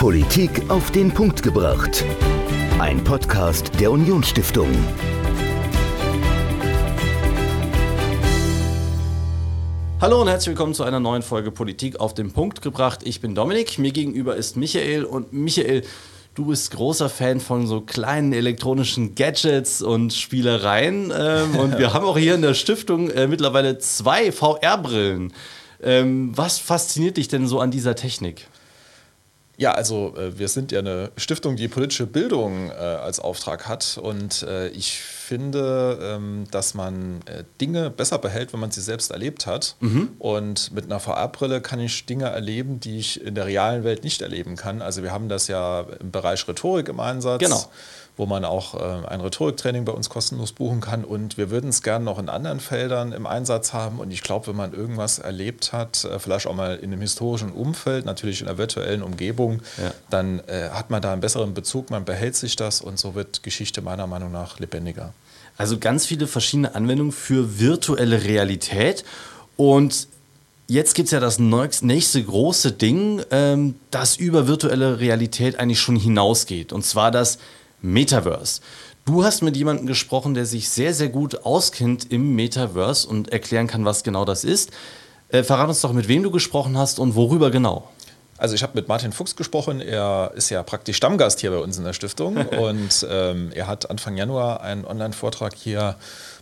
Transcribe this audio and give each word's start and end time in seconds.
Politik 0.00 0.62
auf 0.70 0.90
den 0.92 1.12
Punkt 1.12 1.42
gebracht. 1.42 2.06
Ein 2.78 3.04
Podcast 3.04 3.70
der 3.78 3.92
Unionsstiftung. 3.92 4.70
Hallo 10.00 10.22
und 10.22 10.28
herzlich 10.28 10.52
willkommen 10.52 10.72
zu 10.72 10.84
einer 10.84 11.00
neuen 11.00 11.20
Folge 11.20 11.50
Politik 11.50 12.00
auf 12.00 12.14
den 12.14 12.32
Punkt 12.32 12.62
gebracht. 12.62 13.00
Ich 13.04 13.20
bin 13.20 13.34
Dominik, 13.34 13.78
mir 13.78 13.92
gegenüber 13.92 14.36
ist 14.36 14.56
Michael 14.56 15.04
und 15.04 15.34
Michael, 15.34 15.82
du 16.34 16.46
bist 16.46 16.70
großer 16.70 17.10
Fan 17.10 17.38
von 17.38 17.66
so 17.66 17.82
kleinen 17.82 18.32
elektronischen 18.32 19.14
Gadgets 19.14 19.82
und 19.82 20.14
Spielereien 20.14 21.12
ähm, 21.14 21.56
und 21.56 21.76
wir 21.76 21.92
haben 21.92 22.06
auch 22.06 22.16
hier 22.16 22.36
in 22.36 22.42
der 22.42 22.54
Stiftung 22.54 23.10
äh, 23.10 23.26
mittlerweile 23.26 23.76
zwei 23.76 24.32
VR-Brillen. 24.32 25.34
Ähm, 25.82 26.32
was 26.34 26.58
fasziniert 26.58 27.18
dich 27.18 27.28
denn 27.28 27.46
so 27.46 27.60
an 27.60 27.70
dieser 27.70 27.96
Technik? 27.96 28.46
Ja, 29.60 29.72
also 29.72 30.14
äh, 30.16 30.38
wir 30.38 30.48
sind 30.48 30.72
ja 30.72 30.78
eine 30.78 31.10
Stiftung, 31.18 31.54
die 31.54 31.68
politische 31.68 32.06
Bildung 32.06 32.70
äh, 32.70 32.72
als 32.72 33.20
Auftrag 33.20 33.68
hat 33.68 34.00
und 34.02 34.42
äh, 34.44 34.68
ich 34.68 35.02
finde, 35.02 35.98
ähm, 36.00 36.46
dass 36.50 36.72
man 36.72 37.20
äh, 37.26 37.44
Dinge 37.60 37.90
besser 37.90 38.16
behält, 38.16 38.54
wenn 38.54 38.60
man 38.60 38.70
sie 38.70 38.80
selbst 38.80 39.10
erlebt 39.10 39.46
hat. 39.46 39.76
Mhm. 39.80 40.12
Und 40.18 40.72
mit 40.72 40.86
einer 40.86 40.98
VR-Brille 40.98 41.60
kann 41.60 41.78
ich 41.78 42.06
Dinge 42.06 42.30
erleben, 42.30 42.80
die 42.80 42.98
ich 43.00 43.22
in 43.22 43.34
der 43.34 43.44
realen 43.44 43.84
Welt 43.84 44.02
nicht 44.02 44.22
erleben 44.22 44.56
kann. 44.56 44.80
Also 44.80 45.02
wir 45.02 45.12
haben 45.12 45.28
das 45.28 45.46
ja 45.46 45.84
im 46.00 46.10
Bereich 46.10 46.48
Rhetorik 46.48 46.88
im 46.88 46.98
Einsatz. 46.98 47.40
Genau 47.40 47.62
wo 48.20 48.26
man 48.26 48.44
auch 48.44 48.74
äh, 48.74 49.06
ein 49.08 49.22
Rhetoriktraining 49.22 49.86
bei 49.86 49.92
uns 49.92 50.10
kostenlos 50.10 50.52
buchen 50.52 50.82
kann. 50.82 51.04
Und 51.04 51.38
wir 51.38 51.50
würden 51.50 51.70
es 51.70 51.82
gerne 51.82 52.04
noch 52.04 52.18
in 52.18 52.28
anderen 52.28 52.60
Feldern 52.60 53.12
im 53.12 53.26
Einsatz 53.26 53.72
haben. 53.72 53.98
Und 53.98 54.10
ich 54.10 54.22
glaube, 54.22 54.48
wenn 54.48 54.56
man 54.56 54.74
irgendwas 54.74 55.18
erlebt 55.18 55.72
hat, 55.72 56.04
äh, 56.04 56.18
vielleicht 56.18 56.46
auch 56.46 56.54
mal 56.54 56.76
in 56.76 56.92
einem 56.92 57.00
historischen 57.00 57.50
Umfeld, 57.50 58.04
natürlich 58.04 58.42
in 58.42 58.46
einer 58.46 58.58
virtuellen 58.58 59.02
Umgebung, 59.02 59.62
ja. 59.78 59.92
dann 60.10 60.40
äh, 60.40 60.68
hat 60.70 60.90
man 60.90 61.00
da 61.00 61.12
einen 61.12 61.22
besseren 61.22 61.54
Bezug, 61.54 61.88
man 61.88 62.04
behält 62.04 62.36
sich 62.36 62.56
das 62.56 62.82
und 62.82 62.98
so 62.98 63.14
wird 63.14 63.42
Geschichte 63.42 63.80
meiner 63.80 64.06
Meinung 64.06 64.30
nach 64.30 64.58
lebendiger. 64.58 65.14
Also 65.56 65.78
ganz 65.78 66.04
viele 66.04 66.26
verschiedene 66.26 66.74
Anwendungen 66.74 67.12
für 67.12 67.58
virtuelle 67.58 68.24
Realität. 68.24 69.02
Und 69.56 70.08
jetzt 70.68 70.94
gibt 70.94 71.06
es 71.06 71.12
ja 71.12 71.20
das 71.20 71.38
nächste 71.38 72.22
große 72.22 72.72
Ding, 72.72 73.22
ähm, 73.30 73.76
das 73.90 74.18
über 74.18 74.46
virtuelle 74.46 75.00
Realität 75.00 75.58
eigentlich 75.58 75.80
schon 75.80 75.96
hinausgeht. 75.96 76.74
Und 76.74 76.84
zwar 76.84 77.10
das 77.10 77.38
Metaverse. 77.82 78.60
Du 79.04 79.24
hast 79.24 79.42
mit 79.42 79.56
jemandem 79.56 79.86
gesprochen, 79.86 80.34
der 80.34 80.46
sich 80.46 80.68
sehr, 80.68 80.94
sehr 80.94 81.08
gut 81.08 81.44
auskennt 81.44 82.10
im 82.12 82.34
Metaverse 82.34 83.08
und 83.08 83.32
erklären 83.32 83.66
kann, 83.66 83.84
was 83.84 84.02
genau 84.02 84.24
das 84.24 84.44
ist. 84.44 84.70
Äh, 85.28 85.42
verrat 85.42 85.68
uns 85.68 85.80
doch, 85.80 85.92
mit 85.92 86.08
wem 86.08 86.22
du 86.22 86.30
gesprochen 86.30 86.76
hast 86.76 86.98
und 86.98 87.14
worüber 87.14 87.50
genau. 87.50 87.88
Also 88.40 88.54
ich 88.54 88.62
habe 88.62 88.72
mit 88.74 88.88
Martin 88.88 89.12
Fuchs 89.12 89.36
gesprochen. 89.36 89.80
Er 89.80 90.32
ist 90.34 90.48
ja 90.48 90.62
praktisch 90.62 90.96
Stammgast 90.96 91.40
hier 91.40 91.50
bei 91.50 91.58
uns 91.58 91.76
in 91.76 91.84
der 91.84 91.92
Stiftung 91.92 92.36
und 92.46 93.06
ähm, 93.08 93.50
er 93.54 93.66
hat 93.66 93.90
Anfang 93.90 94.16
Januar 94.16 94.62
einen 94.62 94.86
Online-Vortrag 94.86 95.54
hier 95.54 95.96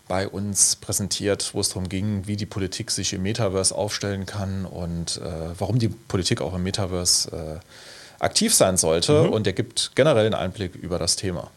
bei 0.07 0.29
uns 0.29 0.77
präsentiert, 0.77 1.51
wo 1.55 1.61
es 1.61 1.69
darum 1.69 1.89
ging, 1.89 2.27
wie 2.27 2.37
die 2.37 2.47
Politik 2.47 2.91
sich 2.91 3.13
im 3.13 3.23
Metaverse 3.23 3.75
aufstellen 3.75 4.27
kann 4.27 4.65
und 4.65 5.19
äh, 5.19 5.51
warum 5.59 5.79
die 5.79 5.89
Politik 5.89 6.41
auch 6.41 6.55
im 6.55 6.63
Metaverse 6.63 7.61
äh, 7.61 7.61
aktiv 8.19 8.55
sein 8.55 8.77
sollte. 8.77 9.25
Mhm. 9.25 9.29
Und 9.31 9.47
der 9.47 9.53
gibt 9.53 9.93
generell 9.95 10.27
einen 10.27 10.35
Einblick 10.35 10.75
über 10.75 10.99
das 10.99 11.17
Thema. 11.17 11.51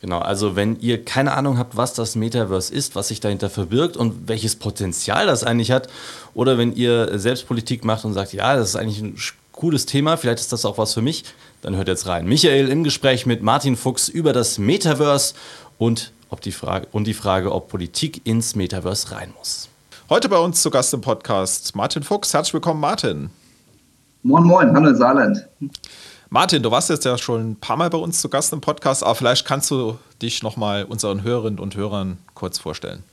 Genau, 0.00 0.20
also 0.20 0.54
wenn 0.54 0.78
ihr 0.78 1.04
keine 1.04 1.34
Ahnung 1.34 1.58
habt, 1.58 1.76
was 1.76 1.92
das 1.92 2.14
Metaverse 2.14 2.72
ist, 2.72 2.94
was 2.94 3.08
sich 3.08 3.18
dahinter 3.18 3.50
verbirgt 3.50 3.96
und 3.96 4.28
welches 4.28 4.54
Potenzial 4.54 5.26
das 5.26 5.42
eigentlich 5.42 5.72
hat, 5.72 5.88
oder 6.34 6.56
wenn 6.56 6.74
ihr 6.74 7.18
selbst 7.18 7.48
Politik 7.48 7.84
macht 7.84 8.04
und 8.04 8.14
sagt, 8.14 8.32
ja, 8.32 8.54
das 8.54 8.70
ist 8.70 8.76
eigentlich 8.76 9.00
ein 9.00 9.16
cooles 9.50 9.86
Thema, 9.86 10.16
vielleicht 10.16 10.38
ist 10.38 10.52
das 10.52 10.64
auch 10.64 10.78
was 10.78 10.94
für 10.94 11.02
mich, 11.02 11.24
dann 11.62 11.74
hört 11.74 11.88
jetzt 11.88 12.06
rein. 12.06 12.26
Michael 12.26 12.68
im 12.68 12.84
Gespräch 12.84 13.26
mit 13.26 13.42
Martin 13.42 13.76
Fuchs 13.76 14.08
über 14.08 14.32
das 14.32 14.58
Metaverse 14.58 15.34
und, 15.78 16.12
ob 16.30 16.42
die 16.42 16.52
Frage, 16.52 16.86
und 16.92 17.08
die 17.08 17.14
Frage, 17.14 17.52
ob 17.52 17.68
Politik 17.68 18.24
ins 18.24 18.54
Metaverse 18.54 19.10
rein 19.10 19.34
muss. 19.36 19.68
Heute 20.08 20.28
bei 20.28 20.38
uns 20.38 20.62
zu 20.62 20.70
Gast 20.70 20.94
im 20.94 21.00
Podcast 21.00 21.74
Martin 21.74 22.04
Fuchs. 22.04 22.32
Herzlich 22.32 22.54
willkommen, 22.54 22.80
Martin. 22.80 23.30
Moin, 24.24 24.42
moin, 24.42 24.74
hallo 24.74 24.92
Saarland. 24.94 25.46
Martin, 26.28 26.60
du 26.60 26.70
warst 26.72 26.90
jetzt 26.90 27.04
ja 27.04 27.16
schon 27.16 27.52
ein 27.52 27.56
paar 27.56 27.76
Mal 27.76 27.88
bei 27.88 27.98
uns 27.98 28.20
zu 28.20 28.28
Gast 28.28 28.52
im 28.52 28.60
Podcast, 28.60 29.04
aber 29.04 29.14
vielleicht 29.14 29.46
kannst 29.46 29.70
du 29.70 29.96
dich 30.20 30.42
nochmal 30.42 30.84
unseren 30.84 31.22
Hörerinnen 31.22 31.60
und 31.60 31.76
Hörern 31.76 32.18
kurz 32.34 32.58
vorstellen. 32.58 33.04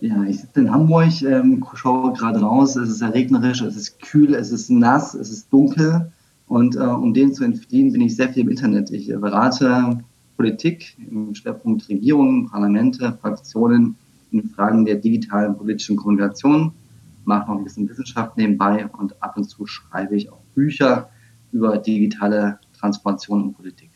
Ja, 0.00 0.24
ich 0.24 0.40
sitze 0.40 0.60
in 0.60 0.72
Hamburg, 0.72 1.22
ähm, 1.22 1.64
schaue 1.74 2.12
gerade 2.14 2.40
raus, 2.40 2.74
es 2.74 2.88
ist 2.88 2.98
sehr 2.98 3.14
regnerisch, 3.14 3.60
es 3.62 3.76
ist 3.76 4.00
kühl, 4.00 4.34
es 4.34 4.50
ist 4.50 4.70
nass, 4.70 5.14
es 5.14 5.30
ist 5.30 5.52
dunkel 5.52 6.10
und 6.48 6.74
äh, 6.74 6.80
um 6.80 7.14
dem 7.14 7.32
zu 7.32 7.44
entfliehen, 7.44 7.92
bin 7.92 8.00
ich 8.00 8.16
sehr 8.16 8.28
viel 8.28 8.42
im 8.42 8.50
Internet. 8.50 8.90
Ich 8.90 9.08
äh, 9.08 9.16
berate 9.16 9.98
Politik 10.36 10.96
im 11.10 11.32
Schwerpunkt 11.34 11.88
Regierungen, 11.88 12.48
Parlamente, 12.48 13.16
Fraktionen 13.20 13.96
in 14.32 14.48
Fragen 14.50 14.84
der 14.84 14.96
digitalen 14.96 15.56
politischen 15.56 15.96
Kommunikation 15.96 16.72
mache 17.28 17.48
noch 17.48 17.58
ein 17.58 17.64
bisschen 17.64 17.88
Wissenschaft 17.88 18.36
nebenbei 18.36 18.88
und 18.98 19.22
ab 19.22 19.36
und 19.36 19.44
zu 19.44 19.66
schreibe 19.66 20.16
ich 20.16 20.32
auch 20.32 20.42
Bücher 20.54 21.10
über 21.52 21.78
digitale 21.78 22.58
Transformation 22.76 23.42
und 23.44 23.52
Politik. 23.52 23.90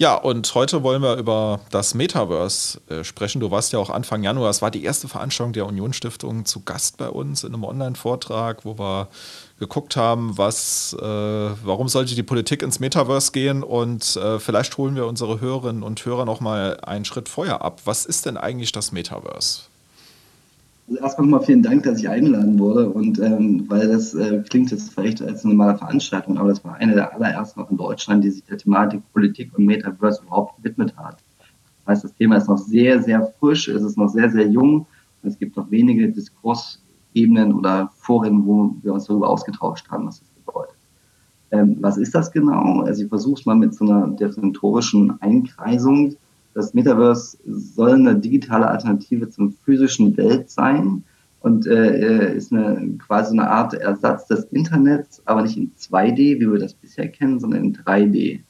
Ja, 0.00 0.14
und 0.14 0.54
heute 0.54 0.84
wollen 0.84 1.02
wir 1.02 1.16
über 1.16 1.58
das 1.72 1.92
Metaverse 1.94 2.80
äh, 2.88 3.02
sprechen. 3.02 3.40
Du 3.40 3.50
warst 3.50 3.72
ja 3.72 3.80
auch 3.80 3.90
Anfang 3.90 4.22
Januar, 4.22 4.48
es 4.48 4.62
war 4.62 4.70
die 4.70 4.84
erste 4.84 5.08
Veranstaltung 5.08 5.52
der 5.52 5.66
Unionsstiftung 5.66 6.44
zu 6.44 6.60
Gast 6.60 6.98
bei 6.98 7.08
uns 7.08 7.42
in 7.42 7.52
einem 7.52 7.64
Online-Vortrag, 7.64 8.64
wo 8.64 8.78
wir 8.78 9.08
geguckt 9.58 9.96
haben, 9.96 10.38
was, 10.38 10.96
äh, 11.00 11.02
warum 11.02 11.88
sollte 11.88 12.14
die 12.14 12.22
Politik 12.22 12.62
ins 12.62 12.78
Metaverse 12.78 13.32
gehen 13.32 13.64
und 13.64 14.14
äh, 14.16 14.38
vielleicht 14.38 14.78
holen 14.78 14.94
wir 14.94 15.06
unsere 15.06 15.40
Hörerinnen 15.40 15.82
und 15.82 16.04
Hörer 16.04 16.24
noch 16.24 16.38
mal 16.38 16.78
einen 16.82 17.04
Schritt 17.04 17.28
vorher 17.28 17.62
ab. 17.62 17.80
Was 17.84 18.06
ist 18.06 18.24
denn 18.24 18.36
eigentlich 18.36 18.70
das 18.70 18.92
Metaverse? 18.92 19.62
Also 20.88 21.02
erstmal 21.02 21.26
nochmal 21.26 21.44
vielen 21.44 21.62
Dank, 21.62 21.82
dass 21.82 21.98
ich 21.98 22.08
eingeladen 22.08 22.58
wurde 22.58 22.88
und 22.88 23.18
ähm, 23.18 23.64
weil 23.68 23.88
das 23.88 24.14
äh, 24.14 24.42
klingt 24.48 24.70
jetzt 24.70 24.94
vielleicht 24.94 25.20
als 25.20 25.44
eine 25.44 25.52
normale 25.52 25.76
Veranstaltung, 25.76 26.38
aber 26.38 26.48
das 26.48 26.64
war 26.64 26.76
eine 26.76 26.94
der 26.94 27.12
allerersten 27.12 27.60
auch 27.60 27.70
in 27.70 27.76
Deutschland, 27.76 28.24
die 28.24 28.30
sich 28.30 28.42
der 28.44 28.56
Thematik 28.56 29.02
Politik 29.12 29.50
und 29.58 29.66
Metaverse 29.66 30.22
überhaupt 30.22 30.56
gewidmet 30.56 30.96
hat. 30.96 31.18
Das 31.84 31.86
heißt, 31.88 32.04
das 32.04 32.14
Thema 32.14 32.36
ist 32.36 32.48
noch 32.48 32.56
sehr, 32.56 33.02
sehr 33.02 33.26
frisch, 33.38 33.68
es 33.68 33.82
ist 33.82 33.98
noch 33.98 34.08
sehr, 34.08 34.30
sehr 34.30 34.48
jung 34.48 34.86
und 35.22 35.28
es 35.28 35.38
gibt 35.38 35.58
noch 35.58 35.70
wenige 35.70 36.08
Diskursebenen 36.08 37.52
oder 37.52 37.90
Foren, 37.94 38.46
wo 38.46 38.74
wir 38.82 38.94
uns 38.94 39.04
darüber 39.04 39.28
ausgetauscht 39.28 39.90
haben, 39.90 40.06
was 40.06 40.20
das 40.20 40.28
bedeutet. 40.30 40.76
Ähm, 41.50 41.76
was 41.80 41.98
ist 41.98 42.14
das 42.14 42.32
genau? 42.32 42.80
Also 42.80 43.02
ich 43.02 43.10
versuche 43.10 43.40
es 43.40 43.44
mal 43.44 43.56
mit 43.56 43.74
so 43.74 43.84
einer 43.84 44.08
definitorischen 44.08 45.20
Einkreisung 45.20 46.16
das 46.58 46.74
Metaverse 46.74 47.38
soll 47.46 47.92
eine 47.92 48.16
digitale 48.16 48.66
Alternative 48.66 49.30
zum 49.30 49.52
physischen 49.52 50.16
Welt 50.16 50.50
sein 50.50 51.04
und 51.38 51.68
äh, 51.68 52.34
ist 52.34 52.52
eine, 52.52 52.96
quasi 52.98 53.32
eine 53.32 53.48
Art 53.48 53.74
Ersatz 53.74 54.26
des 54.26 54.44
Internets, 54.46 55.22
aber 55.24 55.42
nicht 55.42 55.56
in 55.56 55.72
2D, 55.72 56.40
wie 56.40 56.50
wir 56.50 56.58
das 56.58 56.74
bisher 56.74 57.08
kennen, 57.08 57.38
sondern 57.38 57.62
in 57.62 57.76
3D. 57.76 58.40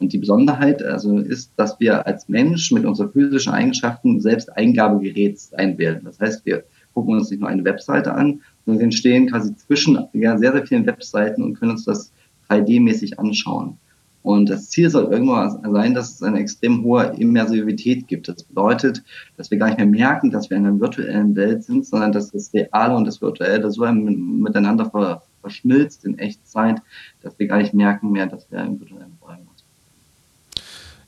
Und 0.00 0.12
die 0.12 0.18
Besonderheit 0.18 0.82
also 0.82 1.18
ist, 1.18 1.52
dass 1.54 1.78
wir 1.78 2.04
als 2.04 2.28
Mensch 2.28 2.72
mit 2.72 2.84
unseren 2.84 3.12
physischen 3.12 3.52
Eigenschaften 3.52 4.20
selbst 4.20 4.56
Eingabegerät 4.56 5.38
sein 5.38 5.78
werden. 5.78 6.00
Das 6.04 6.18
heißt, 6.18 6.44
wir 6.44 6.64
gucken 6.94 7.14
uns 7.14 7.30
nicht 7.30 7.38
nur 7.38 7.48
eine 7.48 7.64
Webseite 7.64 8.12
an, 8.12 8.40
sondern 8.66 8.86
wir 8.86 8.92
stehen 8.92 9.28
quasi 9.28 9.54
zwischen 9.54 10.00
ja, 10.14 10.36
sehr, 10.36 10.50
sehr 10.50 10.66
vielen 10.66 10.86
Webseiten 10.86 11.44
und 11.44 11.54
können 11.54 11.70
uns 11.70 11.84
das 11.84 12.12
3D-mäßig 12.48 13.20
anschauen. 13.20 13.78
Und 14.22 14.50
das 14.50 14.68
Ziel 14.70 14.88
soll 14.88 15.12
irgendwann 15.12 15.72
sein, 15.72 15.94
dass 15.94 16.14
es 16.14 16.22
eine 16.22 16.38
extrem 16.38 16.84
hohe 16.84 17.14
Immersivität 17.16 18.06
gibt. 18.06 18.28
Das 18.28 18.44
bedeutet, 18.44 19.02
dass 19.36 19.50
wir 19.50 19.58
gar 19.58 19.66
nicht 19.66 19.78
mehr 19.78 19.86
merken, 19.86 20.30
dass 20.30 20.48
wir 20.48 20.56
in 20.56 20.66
einer 20.66 20.78
virtuellen 20.78 21.34
Welt 21.34 21.64
sind, 21.64 21.86
sondern 21.86 22.12
dass 22.12 22.30
das 22.30 22.52
Reale 22.54 22.94
und 22.94 23.04
das 23.04 23.20
Virtuelle 23.20 23.70
so 23.70 23.84
miteinander 23.84 25.20
verschmilzt 25.40 26.04
in 26.04 26.18
Echtzeit, 26.18 26.80
dass 27.22 27.36
wir 27.38 27.48
gar 27.48 27.58
nicht 27.58 27.74
merken 27.74 28.12
mehr, 28.12 28.26
dass 28.26 28.48
wir 28.50 28.60
im 28.60 28.78
virtuellen 28.78 29.18
Räumen 29.20 29.48
sind. 29.56 29.66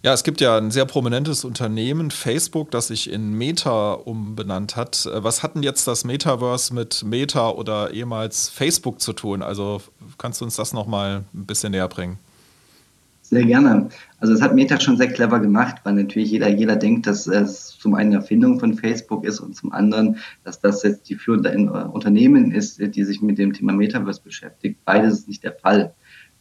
Ja, 0.02 0.12
es 0.12 0.22
gibt 0.25 0.40
ja 0.43 0.58
ein 0.58 0.70
sehr 0.70 0.84
prominentes 0.84 1.44
Unternehmen, 1.44 2.10
Facebook, 2.10 2.70
das 2.70 2.88
sich 2.88 3.10
in 3.10 3.32
Meta 3.32 3.93
umbenannt 3.93 4.76
hat. 4.76 5.08
Was 5.14 5.43
hat 5.43 5.55
denn 5.55 5.62
jetzt 5.62 5.87
das 5.87 6.05
Metaverse 6.05 6.75
mit 6.75 7.05
Meta 7.05 7.49
oder 7.49 7.93
ehemals 7.93 8.50
Facebook 8.50 9.00
zu 9.00 9.14
tun? 9.14 9.40
Also 9.40 9.81
kannst 10.19 10.40
du 10.40 10.44
uns 10.44 10.56
das 10.56 10.75
nochmal 10.75 11.25
ein 11.32 11.46
bisschen 11.46 11.70
näher 11.70 11.88
bringen? 11.88 12.19
Sehr 13.34 13.46
gerne. 13.46 13.88
Also 14.20 14.32
das 14.32 14.42
hat 14.42 14.54
Meta 14.54 14.78
schon 14.78 14.96
sehr 14.96 15.08
clever 15.08 15.40
gemacht, 15.40 15.81
weil 15.82 15.94
natürlich 15.94 16.31
jeder, 16.31 16.48
jeder 16.48 16.76
denkt, 16.76 17.08
dass 17.08 17.26
es 17.26 17.76
zum 17.81 17.96
einen 17.96 18.10
eine 18.10 18.20
Erfindung 18.20 18.60
von 18.60 18.75
Facebook 18.75 19.25
ist 19.25 19.40
und 19.40 19.56
zum 19.56 19.72
anderen, 19.72 20.19
dass 20.44 20.60
das 20.60 20.84
jetzt 20.84 21.08
die 21.08 21.16
führende 21.16 21.50
Unternehmen 21.92 22.52
ist, 22.52 22.78
die 22.78 23.02
sich 23.02 23.22
mit 23.22 23.38
dem 23.38 23.52
Thema 23.52 23.72
Metaverse 23.72 24.20
beschäftigt. 24.22 24.78
Beides 24.84 25.14
ist 25.14 25.26
nicht 25.26 25.42
der 25.42 25.54
Fall. 25.54 25.94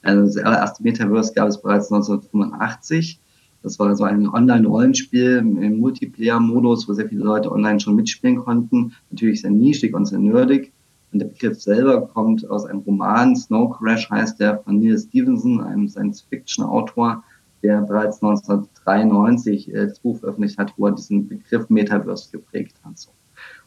Also 0.04 0.22
das 0.22 0.38
allererste 0.38 0.84
Metaverse 0.84 1.34
gab 1.34 1.48
es 1.48 1.60
bereits 1.60 1.92
1985. 1.92 3.20
Das 3.64 3.80
war 3.80 3.96
so 3.96 4.04
ein 4.04 4.30
Online-Rollenspiel 4.30 5.38
im 5.38 5.80
Multiplayer-Modus, 5.80 6.88
wo 6.88 6.94
sehr 6.94 7.10
viele 7.10 7.24
Leute 7.24 7.52
online 7.52 7.80
schon 7.80 7.96
mitspielen 7.96 8.36
konnten. 8.36 8.94
Natürlich 9.10 9.42
sehr 9.42 9.50
nischig 9.50 9.96
und 9.96 10.06
sehr 10.06 10.20
nerdig. 10.20 10.72
Und 11.14 11.20
der 11.20 11.28
Begriff 11.28 11.62
selber 11.62 12.08
kommt 12.08 12.50
aus 12.50 12.66
einem 12.66 12.80
Roman, 12.80 13.36
Snow 13.36 13.72
Crash 13.78 14.10
heißt 14.10 14.40
der, 14.40 14.58
von 14.58 14.80
Neil 14.80 14.98
Stevenson, 14.98 15.62
einem 15.62 15.88
Science-Fiction-Autor, 15.88 17.24
der 17.62 17.82
bereits 17.82 18.22
1993 18.24 19.74
äh, 19.74 19.88
das 19.88 20.00
Buch 20.00 20.18
veröffentlicht 20.20 20.58
hat, 20.58 20.74
wo 20.76 20.88
er 20.88 20.94
diesen 20.94 21.28
Begriff 21.28 21.70
Metaverse 21.70 22.32
geprägt 22.32 22.76
hat. 22.84 22.98
So. 22.98 23.12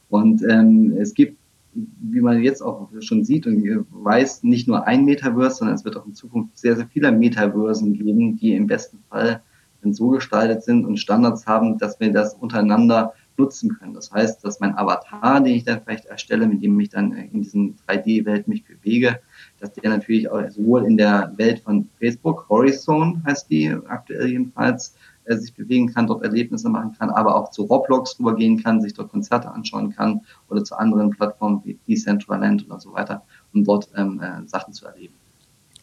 Und 0.08 0.43
ähm, 0.43 0.96
es 0.98 1.14
gibt, 1.14 1.38
wie 1.72 2.20
man 2.20 2.43
jetzt 2.43 2.62
auch 2.62 2.90
schon 2.98 3.25
sieht 3.25 3.46
und 3.46 3.87
weiß, 3.90 4.42
nicht 4.42 4.66
nur 4.66 4.84
ein 4.84 5.04
Metaverse, 5.04 5.58
sondern 5.58 5.76
es 5.76 5.84
wird 5.84 5.96
auch 5.96 6.06
in 6.06 6.14
Zukunft 6.14 6.58
sehr, 6.58 6.75
sehr 6.75 6.88
viele 6.88 7.12
Metaversen 7.12 7.94
geben, 7.94 8.37
die 8.37 8.54
im 8.54 8.66
besten 8.66 8.99
Fall 9.08 9.40
so 9.88 10.08
gestaltet 10.08 10.64
sind 10.64 10.84
und 10.84 10.96
Standards 10.96 11.46
haben, 11.46 11.78
dass 11.78 12.00
wir 12.00 12.10
das 12.12 12.34
untereinander 12.34 13.14
nutzen 13.38 13.77
können. 13.79 13.94
Das 13.94 14.11
heißt, 14.11 14.44
dass 14.44 14.61
mein 14.61 14.77
Avatar, 14.77 15.41
den 15.41 15.55
ich 15.55 15.65
dann 15.65 15.83
vielleicht 15.83 16.06
erstelle, 16.06 16.47
mit 16.47 16.62
dem 16.62 16.79
ich 16.81 16.91
dann 16.91 17.12
in 17.12 17.43
diesen 17.43 17.77
3D-Welt 17.87 18.49
mich 18.49 18.65
bewege, 18.65 19.21
dass 19.61 19.73
der 19.73 19.91
natürlich 19.91 20.31
auch 20.31 20.49
sowohl 20.50 20.85
in 20.85 20.97
der 20.97 21.33
Welt 21.37 21.61
von 21.61 21.88
Facebook, 21.99 22.47
Horizon 22.49 23.23
heißt 23.25 23.50
die 23.50 23.77
aktuell 23.87 24.29
jedenfalls, 24.29 24.94
äh, 25.25 25.37
sich 25.37 25.55
bewegen 25.55 25.93
kann, 25.93 26.06
dort 26.06 26.23
Erlebnisse 26.23 26.69
machen 26.69 26.94
kann, 26.99 27.11
aber 27.11 27.35
auch 27.35 27.50
zu 27.50 27.65
Roblox 27.65 28.19
rübergehen 28.19 28.62
kann, 28.62 28.81
sich 28.81 28.94
dort 28.94 29.11
Konzerte 29.11 29.50
anschauen 29.50 29.91
kann 29.94 30.21
oder 30.49 30.62
zu 30.62 30.77
anderen 30.77 31.11
Plattformen 31.11 31.62
wie 31.65 31.79
Decentraland 31.88 32.67
oder 32.67 32.79
so 32.79 32.93
weiter, 32.93 33.23
um 33.53 33.65
dort 33.65 33.91
ähm, 33.97 34.21
äh, 34.21 34.47
Sachen 34.47 34.73
zu 34.73 34.87
erleben. 34.87 35.15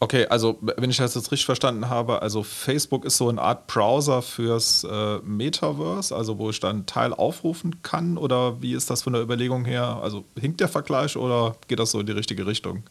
Okay, 0.03 0.25
also 0.25 0.57
wenn 0.61 0.89
ich 0.89 0.97
das 0.97 1.15
jetzt 1.15 1.31
richtig 1.31 1.45
verstanden 1.45 1.87
habe, 1.87 2.21
also 2.21 2.43
Facebook 2.43 3.05
ist 3.05 3.15
so 3.15 3.29
eine 3.29 3.41
Art 3.41 3.67
Browser 3.67 4.21
fürs 4.21 4.83
äh, 4.83 5.19
Metaverse, 5.19 6.13
also 6.13 6.37
wo 6.37 6.49
ich 6.49 6.59
dann 6.59 6.85
Teil 6.85 7.13
aufrufen 7.13 7.81
kann 7.83 8.17
oder 8.17 8.61
wie 8.61 8.73
ist 8.73 8.89
das 8.89 9.03
von 9.03 9.13
der 9.13 9.21
Überlegung 9.21 9.63
her? 9.63 10.01
Also 10.03 10.25
hinkt 10.37 10.59
der 10.59 10.67
Vergleich 10.67 11.15
oder 11.15 11.55
geht 11.69 11.79
das 11.79 11.91
so 11.91 12.01
in 12.01 12.05
die 12.05 12.11
richtige 12.11 12.45
Richtung? 12.45 12.83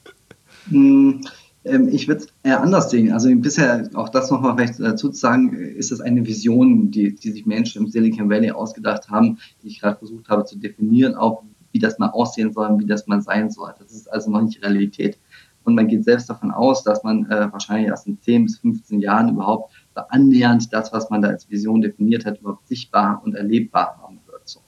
Hm, 0.70 1.20
ähm, 1.64 1.88
ich 1.88 2.08
würde 2.08 2.22
es 2.22 2.28
eher 2.44 2.62
anders 2.62 2.88
sehen. 2.88 3.12
Also 3.12 3.28
bisher, 3.36 3.90
auch 3.92 4.08
das 4.08 4.30
nochmal 4.30 4.56
vielleicht 4.56 4.80
dazu 4.80 5.10
zu 5.10 5.20
sagen, 5.20 5.52
ist 5.52 5.92
das 5.92 6.00
eine 6.00 6.26
Vision, 6.26 6.90
die, 6.90 7.14
die 7.14 7.30
sich 7.30 7.44
Menschen 7.44 7.82
im 7.82 7.90
Silicon 7.90 8.30
Valley 8.30 8.52
ausgedacht 8.52 9.10
haben, 9.10 9.36
die 9.62 9.68
ich 9.68 9.80
gerade 9.82 9.98
versucht 9.98 10.30
habe 10.30 10.46
zu 10.46 10.56
definieren, 10.56 11.14
auch 11.14 11.42
wie 11.72 11.78
das 11.78 11.98
mal 11.98 12.08
aussehen 12.08 12.54
soll, 12.54 12.78
wie 12.78 12.86
das 12.86 13.06
mal 13.06 13.20
sein 13.20 13.50
soll. 13.50 13.74
Das 13.78 13.92
ist 13.92 14.10
also 14.10 14.30
noch 14.30 14.40
nicht 14.40 14.62
Realität. 14.62 15.18
Und 15.64 15.74
man 15.74 15.88
geht 15.88 16.04
selbst 16.04 16.28
davon 16.28 16.50
aus, 16.50 16.82
dass 16.84 17.02
man 17.04 17.30
äh, 17.30 17.52
wahrscheinlich 17.52 17.88
erst 17.88 18.06
in 18.06 18.20
10 18.20 18.44
bis 18.44 18.58
15 18.58 19.00
Jahren 19.00 19.30
überhaupt 19.30 19.72
annähernd 19.94 20.72
das, 20.72 20.92
was 20.92 21.10
man 21.10 21.22
da 21.22 21.28
als 21.28 21.50
Vision 21.50 21.82
definiert 21.82 22.24
hat, 22.24 22.40
überhaupt 22.40 22.66
sichtbar 22.66 23.20
und 23.24 23.34
erlebbar 23.34 24.00
haben 24.02 24.20
wird. 24.26 24.42
So. 24.48 24.60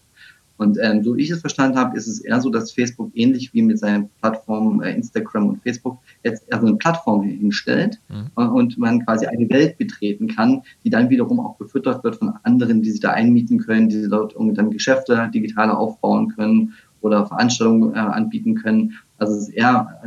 Und 0.56 0.78
ähm, 0.80 1.02
so 1.02 1.16
wie 1.16 1.22
ich 1.22 1.30
es 1.30 1.40
verstanden 1.40 1.78
habe, 1.78 1.96
ist 1.96 2.06
es 2.06 2.20
eher 2.20 2.40
so, 2.40 2.48
dass 2.48 2.72
Facebook 2.72 3.10
ähnlich 3.14 3.52
wie 3.52 3.62
mit 3.62 3.78
seinen 3.78 4.08
Plattformen 4.20 4.82
äh, 4.82 4.94
Instagram 4.94 5.48
und 5.48 5.62
Facebook 5.62 5.98
jetzt 6.22 6.44
eher 6.48 6.60
so 6.60 6.66
eine 6.66 6.76
Plattform 6.76 7.22
hinstellt 7.24 8.00
mhm. 8.08 8.30
und 8.34 8.78
man 8.78 9.04
quasi 9.04 9.26
eine 9.26 9.48
Welt 9.50 9.78
betreten 9.78 10.28
kann, 10.28 10.62
die 10.84 10.90
dann 10.90 11.10
wiederum 11.10 11.40
auch 11.40 11.56
befüttert 11.56 12.04
wird 12.04 12.16
von 12.16 12.34
anderen, 12.44 12.82
die 12.82 12.90
sich 12.90 13.00
da 13.00 13.10
einmieten 13.10 13.58
können, 13.58 13.88
die 13.88 14.08
dort 14.08 14.34
irgendwie 14.34 14.54
dann 14.54 14.70
Geschäfte 14.70 15.28
digitaler 15.34 15.76
aufbauen 15.76 16.28
können 16.28 16.74
oder 17.00 17.26
Veranstaltungen 17.26 17.94
äh, 17.94 17.98
anbieten 17.98 18.54
können. 18.54 18.94
Also 19.18 19.34
es 19.34 19.48
ist 19.48 19.54
eher 19.54 20.00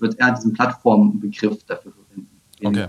wird 0.00 0.18
eher 0.18 0.32
diesen 0.32 0.52
Plattformbegriff 0.52 1.64
dafür 1.64 1.92
verwenden. 1.92 2.40
Okay. 2.62 2.88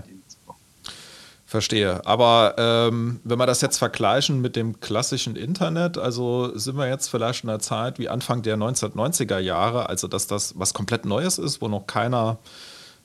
Verstehe. 1.48 2.04
Aber 2.04 2.56
ähm, 2.58 3.20
wenn 3.22 3.38
wir 3.38 3.46
das 3.46 3.60
jetzt 3.60 3.78
vergleichen 3.78 4.40
mit 4.40 4.56
dem 4.56 4.80
klassischen 4.80 5.36
Internet, 5.36 5.96
also 5.96 6.56
sind 6.58 6.76
wir 6.76 6.88
jetzt 6.88 7.06
vielleicht 7.08 7.44
in 7.44 7.50
einer 7.50 7.60
Zeit 7.60 8.00
wie 8.00 8.08
Anfang 8.08 8.42
der 8.42 8.56
1990er 8.56 9.38
Jahre, 9.38 9.88
also 9.88 10.08
dass 10.08 10.26
das 10.26 10.58
was 10.58 10.74
komplett 10.74 11.06
Neues 11.06 11.38
ist, 11.38 11.62
wo 11.62 11.68
noch 11.68 11.86
keiner 11.86 12.38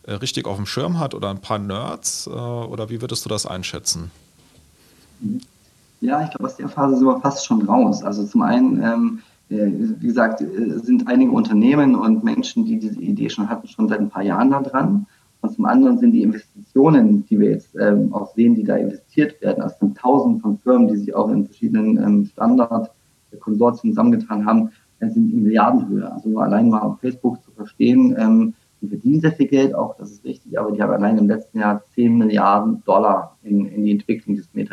äh, 0.04 0.14
richtig 0.14 0.48
auf 0.48 0.58
dem 0.58 0.66
Schirm 0.66 0.98
hat 0.98 1.14
oder 1.14 1.30
ein 1.30 1.40
paar 1.40 1.60
Nerds, 1.60 2.26
äh, 2.26 2.32
oder 2.32 2.90
wie 2.90 3.02
würdest 3.02 3.24
du 3.26 3.30
das 3.30 3.46
einschätzen? 3.46 4.10
Ja, 6.00 6.24
ich 6.24 6.32
glaube, 6.32 6.46
aus 6.46 6.56
der 6.56 6.68
Phase 6.68 6.98
sind 6.98 7.06
wir 7.06 7.22
fast 7.22 7.46
schon 7.46 7.62
raus. 7.68 8.04
Also 8.04 8.26
zum 8.26 8.42
einen 8.42 8.82
ähm, 8.82 9.22
äh, 9.22 9.31
wie 9.52 10.08
gesagt, 10.08 10.42
äh, 10.42 10.80
sind 10.80 11.08
einige 11.08 11.32
Unternehmen 11.32 11.96
und 11.96 12.24
Menschen, 12.24 12.66
die 12.66 12.80
diese 12.80 13.02
Idee 13.02 13.30
schon 13.30 13.50
hatten, 13.50 13.68
schon 13.68 13.88
seit 13.90 14.00
ein 14.00 14.10
paar 14.10 14.24
Jahren 14.24 14.52
da 14.52 14.62
dran. 14.62 15.08
Und 15.42 15.54
zum 15.54 15.66
anderen 15.66 15.98
sind 15.98 16.12
die 16.12 16.22
Investitionen, 16.22 17.26
die 17.26 17.40
wir 17.40 17.52
jetzt 17.52 17.76
ähm, 17.76 18.14
auch 18.14 18.34
sehen, 18.34 18.56
die 18.56 18.64
da 18.64 18.76
investiert 18.76 19.42
werden, 19.42 19.62
also 19.62 19.76
von 19.80 19.96
tausenden 19.96 20.42
von 20.42 20.58
Firmen, 20.60 20.88
die 20.88 20.98
sich 20.98 21.16
auch 21.16 21.30
in 21.30 21.46
verschiedenen 21.46 21.98
ähm, 21.98 22.26
Standard-Konsortien 22.26 23.92
zusammengetan 23.92 24.46
haben, 24.46 24.72
äh, 25.00 25.10
sind 25.10 25.34
in 25.34 25.44
Milliardenhöhe. 25.44 26.12
Also 26.12 26.38
allein 26.38 26.70
mal 26.70 26.82
auf 26.82 27.00
Facebook 27.00 27.44
zu 27.44 27.52
verstehen, 27.52 28.16
ähm, 28.18 28.54
die 28.82 28.88
verdienen 28.88 29.22
sehr 29.22 29.32
viel 29.34 29.48
Geld, 29.48 29.76
auch 29.76 29.96
das 29.98 30.12
ist 30.12 30.26
richtig, 30.26 30.58
aber 30.60 30.72
die 30.72 30.82
haben 30.82 30.92
allein 30.92 31.18
im 31.18 31.28
letzten 31.28 31.60
Jahr 31.60 31.84
10 31.94 32.18
Milliarden 32.18 32.84
Dollar 32.84 33.38
in, 33.44 33.68
in 33.68 33.86
die 33.86 33.92
Entwicklung 33.92 34.36
des 34.36 34.50
Metaverse 34.54 34.71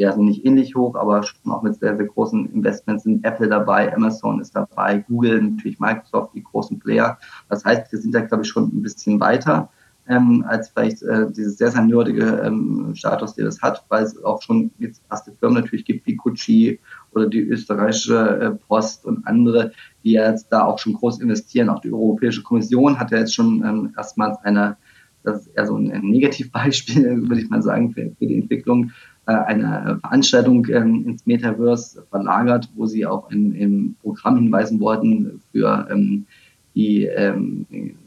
die 0.00 0.12
sind 0.12 0.24
nicht 0.24 0.46
ähnlich 0.46 0.74
hoch, 0.74 0.94
aber 0.94 1.22
schon 1.22 1.52
auch 1.52 1.62
mit 1.62 1.78
sehr, 1.78 1.96
sehr 1.96 2.06
großen 2.06 2.50
Investments 2.52 3.04
sind 3.04 3.24
Apple 3.24 3.48
dabei, 3.48 3.94
Amazon 3.94 4.40
ist 4.40 4.56
dabei, 4.56 5.04
Google, 5.06 5.42
natürlich 5.42 5.78
Microsoft, 5.78 6.34
die 6.34 6.42
großen 6.42 6.78
Player. 6.78 7.18
Das 7.50 7.64
heißt, 7.64 7.92
wir 7.92 7.98
sind 7.98 8.14
da, 8.14 8.20
glaube 8.20 8.44
ich, 8.44 8.48
schon 8.48 8.68
ein 8.68 8.82
bisschen 8.82 9.20
weiter 9.20 9.68
ähm, 10.08 10.42
als 10.48 10.70
vielleicht 10.70 11.02
äh, 11.02 11.30
dieses 11.30 11.58
sehr, 11.58 11.70
sehr 11.70 11.82
nerdige 11.82 12.42
ähm, 12.44 12.94
Status, 12.94 13.34
der 13.34 13.44
das 13.44 13.60
hat, 13.60 13.84
weil 13.90 14.02
es 14.02 14.22
auch 14.24 14.40
schon 14.40 14.70
jetzt 14.78 15.02
erste 15.10 15.32
Firmen 15.32 15.60
natürlich 15.60 15.84
gibt, 15.84 16.06
wie 16.06 16.16
Gucci 16.16 16.80
oder 17.12 17.26
die 17.28 17.40
österreichische 17.40 18.40
äh, 18.40 18.50
Post 18.52 19.04
und 19.04 19.26
andere, 19.26 19.72
die 20.02 20.12
jetzt 20.12 20.48
da 20.48 20.64
auch 20.64 20.78
schon 20.78 20.94
groß 20.94 21.20
investieren. 21.20 21.68
Auch 21.68 21.80
die 21.80 21.92
Europäische 21.92 22.42
Kommission 22.42 22.98
hat 22.98 23.10
ja 23.10 23.18
jetzt 23.18 23.34
schon 23.34 23.62
ähm, 23.64 23.92
erstmals 23.96 24.38
eine 24.44 24.78
das 25.22 25.46
ist 25.46 25.54
eher 25.54 25.66
so 25.66 25.76
ein 25.76 25.84
Negativbeispiel, 25.84 27.22
würde 27.28 27.42
ich 27.42 27.50
mal 27.50 27.62
sagen, 27.62 27.92
für, 27.92 28.10
für 28.18 28.26
die 28.26 28.38
Entwicklung, 28.38 28.92
eine 29.38 29.98
Veranstaltung 30.00 30.66
ähm, 30.68 31.06
ins 31.06 31.26
Metaverse 31.26 32.04
verlagert, 32.10 32.68
wo 32.74 32.86
sie 32.86 33.06
auch 33.06 33.30
in, 33.30 33.54
im 33.54 33.96
Programm 34.02 34.36
hinweisen 34.36 34.80
wollten 34.80 35.40
für 35.52 35.88
ähm, 35.90 36.26
die 36.74 37.04
ähm, 37.04 37.66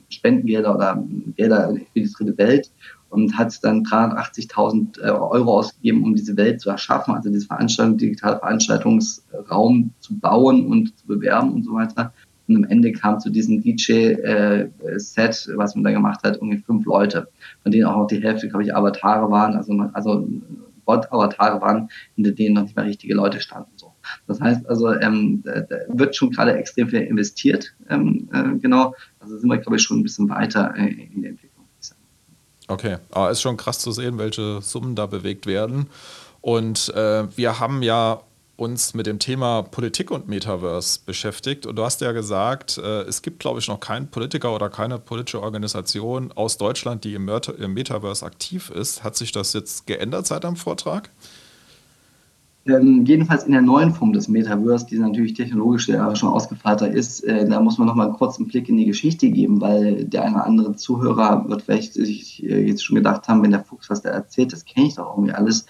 Spendengelder 0.10 0.76
oder 0.76 1.04
Gelder 1.36 1.74
für 1.94 2.00
die 2.00 2.12
dritte 2.12 2.38
Welt 2.38 2.70
und 3.10 3.38
hat 3.38 3.64
dann 3.64 3.84
380.000 3.84 5.00
äh, 5.00 5.10
Euro 5.10 5.60
ausgegeben, 5.60 6.04
um 6.04 6.16
diese 6.16 6.36
Welt 6.36 6.62
zu 6.62 6.70
erschaffen, 6.70 7.14
also 7.14 7.30
diese 7.30 7.46
Veranstaltung, 7.46 7.98
digitale 7.98 8.40
Veranstaltungsraum 8.40 9.92
zu 10.00 10.18
bauen 10.18 10.68
und 10.68 10.98
zu 10.98 11.08
bewerben 11.08 11.54
und 11.54 11.64
so 11.64 11.74
weiter. 11.74 12.14
Und 12.48 12.58
am 12.58 12.64
Ende 12.66 12.92
kam 12.92 13.20
zu 13.20 13.30
diesem 13.30 13.62
DJ-Set, 13.62 15.48
äh, 15.48 15.58
was 15.58 15.76
man 15.76 15.84
da 15.84 15.92
gemacht 15.92 16.24
hat, 16.24 16.36
irgendwie 16.36 16.58
fünf 16.58 16.86
Leute, 16.86 17.30
von 17.62 17.72
denen 17.72 17.86
auch 17.86 17.98
noch 17.98 18.08
die 18.08 18.22
Hälfte, 18.22 18.50
glaube 18.50 18.64
ich, 18.64 18.76
Avatare 18.76 19.32
waren, 19.32 19.56
also, 19.56 19.74
also 19.94 20.28
Bot-Avatare 20.86 21.62
waren, 21.62 21.90
hinter 22.16 22.32
denen 22.32 22.56
noch 22.56 22.64
nicht 22.64 22.76
mal 22.76 22.86
richtige 22.86 23.14
Leute 23.14 23.40
standen. 23.40 23.72
So. 23.76 23.94
Das 24.28 24.42
heißt 24.42 24.68
also, 24.68 24.92
ähm, 24.94 25.44
da, 25.44 25.64
wird 25.88 26.16
schon 26.16 26.32
gerade 26.32 26.56
extrem 26.56 26.90
viel 26.90 27.02
investiert, 27.02 27.74
ähm, 27.90 28.30
äh, 28.34 28.58
genau. 28.60 28.94
Also 29.20 29.38
sind 29.38 29.50
wir, 29.50 29.58
glaube 29.58 29.78
ich, 29.78 29.84
schon 29.84 30.00
ein 30.00 30.04
bisschen 30.04 30.30
weiter 30.30 30.74
äh, 30.78 30.88
in 30.88 31.22
der 31.22 31.32
Entwicklung. 31.32 31.54
Okay, 32.68 32.98
aber 33.12 33.30
ist 33.30 33.42
schon 33.42 33.58
krass 33.58 33.80
zu 33.80 33.92
sehen, 33.92 34.18
welche 34.18 34.62
Summen 34.62 34.96
da 34.96 35.06
bewegt 35.06 35.46
werden. 35.46 35.88
Und 36.42 36.94
äh, 36.96 37.26
wir 37.38 37.60
haben 37.60 37.84
ja 37.84 38.22
uns 38.56 38.94
mit 38.94 39.08
dem 39.08 39.18
Thema 39.20 39.64
Politik 39.64 40.12
und 40.12 40.28
Metaverse 40.28 41.00
beschäftigt. 41.06 41.66
Und 41.66 41.76
du 41.76 41.84
hast 41.84 42.02
ja 42.02 42.12
gesagt, 42.12 42.78
äh, 42.78 43.02
es 43.02 43.22
gibt, 43.22 43.40
glaube 43.40 43.60
ich, 43.60 43.68
noch 43.68 43.80
keinen 43.80 44.08
Politiker 44.08 44.54
oder 44.54 44.70
keine 44.70 45.00
politische 45.00 45.42
Organisation 45.42 46.32
aus 46.34 46.58
Deutschland, 46.58 47.04
die 47.04 47.16
im, 47.16 47.26
Metaverse 47.26 48.26
aktiv 48.26 48.70
ist. 48.70 49.04
Hat 49.04 49.16
sich 49.16 49.32
das 49.32 49.54
jetzt 49.54 49.88
geändert 49.88 50.28
seit 50.28 50.44
deinem 50.44 50.56
Vortrag? 50.56 51.10
Ähm, 52.66 53.04
jedenfalls 53.06 53.44
in 53.44 53.52
der 53.52 53.62
neuen 53.62 53.92
Form 53.94 54.14
des 54.14 54.30
Metaverse, 54.30 54.86
die 54.86 54.98
natürlich 54.98 55.34
technologisch 55.34 55.90
ja 55.90 56.16
schon 56.16 56.30
ausgefeilter 56.30 56.90
ist, 56.90 57.22
äh, 57.26 57.46
da 57.50 57.60
muss 57.60 57.78
man 57.78 57.88
noch 57.88 57.96
mal 57.96 58.06
einen 58.06 58.16
kurzen 58.16 58.48
Blick 58.48 58.70
in 58.70 58.78
die 58.78 58.86
Geschichte 58.86 59.30
geben, 59.30 59.60
weil 59.60 60.06
der 60.06 60.24
eine 60.24 60.36
oder 60.36 60.46
andere 60.46 60.76
Zuhörer 60.76 61.50
wird 61.50 61.64
vielleicht 61.64 61.94
sich 61.94 62.42
äh, 62.44 62.66
jetzt 62.66 62.86
schon 62.86 62.96
gedacht 62.96 63.28
haben, 63.28 63.44
wenn 63.44 63.52
der 63.52 63.66
Fuchs 63.66 63.90
was 63.90 64.02
da 64.02 64.10
erzählt, 64.10 64.54
das 64.54 64.64
kenne 64.64 64.88
ich 64.88 64.96
doch 64.96 65.18
irgendwie 65.18 65.34
alles 65.34 65.66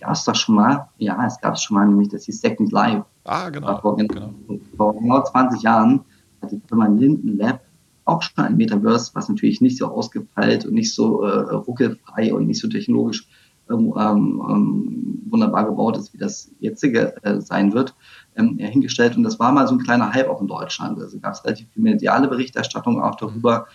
gab 0.00 0.12
es 0.12 0.24
doch 0.24 0.34
schon 0.34 0.54
mal, 0.54 0.88
ja, 0.98 1.24
es 1.26 1.40
gab 1.40 1.54
es 1.54 1.62
schon 1.62 1.76
mal, 1.76 1.86
nämlich 1.86 2.08
das 2.08 2.24
hieß 2.24 2.40
Second 2.40 2.72
Life. 2.72 3.04
Ah, 3.24 3.50
genau. 3.50 3.78
Vor 3.80 3.96
genau. 3.96 4.34
vor 4.76 4.94
genau 4.94 5.22
20 5.22 5.62
Jahren 5.62 6.00
hat 6.40 6.52
die 6.52 6.60
Firma 6.68 6.86
Linden 6.86 7.36
Lab 7.36 7.60
auch 8.04 8.22
schon 8.22 8.44
ein 8.44 8.56
Metaverse, 8.56 9.10
was 9.14 9.28
natürlich 9.28 9.60
nicht 9.60 9.76
so 9.76 9.86
ausgefeilt 9.86 10.64
und 10.64 10.74
nicht 10.74 10.94
so 10.94 11.22
äh, 11.22 11.52
ruckelfrei 11.54 12.32
und 12.32 12.46
nicht 12.46 12.60
so 12.60 12.68
technologisch 12.68 13.28
ähm, 13.70 13.92
ähm, 13.98 15.22
wunderbar 15.28 15.66
gebaut 15.66 15.98
ist, 15.98 16.14
wie 16.14 16.18
das 16.18 16.50
jetzige 16.58 17.22
äh, 17.22 17.40
sein 17.40 17.74
wird, 17.74 17.94
ähm, 18.34 18.56
hingestellt. 18.56 19.16
Und 19.16 19.24
das 19.24 19.38
war 19.38 19.52
mal 19.52 19.68
so 19.68 19.74
ein 19.74 19.82
kleiner 19.82 20.12
Hype 20.12 20.28
auch 20.28 20.40
in 20.40 20.46
Deutschland. 20.46 20.98
Also 20.98 21.18
gab 21.18 21.34
es 21.34 21.44
relativ 21.44 21.68
viel 21.74 21.82
mediale 21.82 22.28
Berichterstattung 22.28 23.02
auch 23.02 23.16
darüber. 23.16 23.66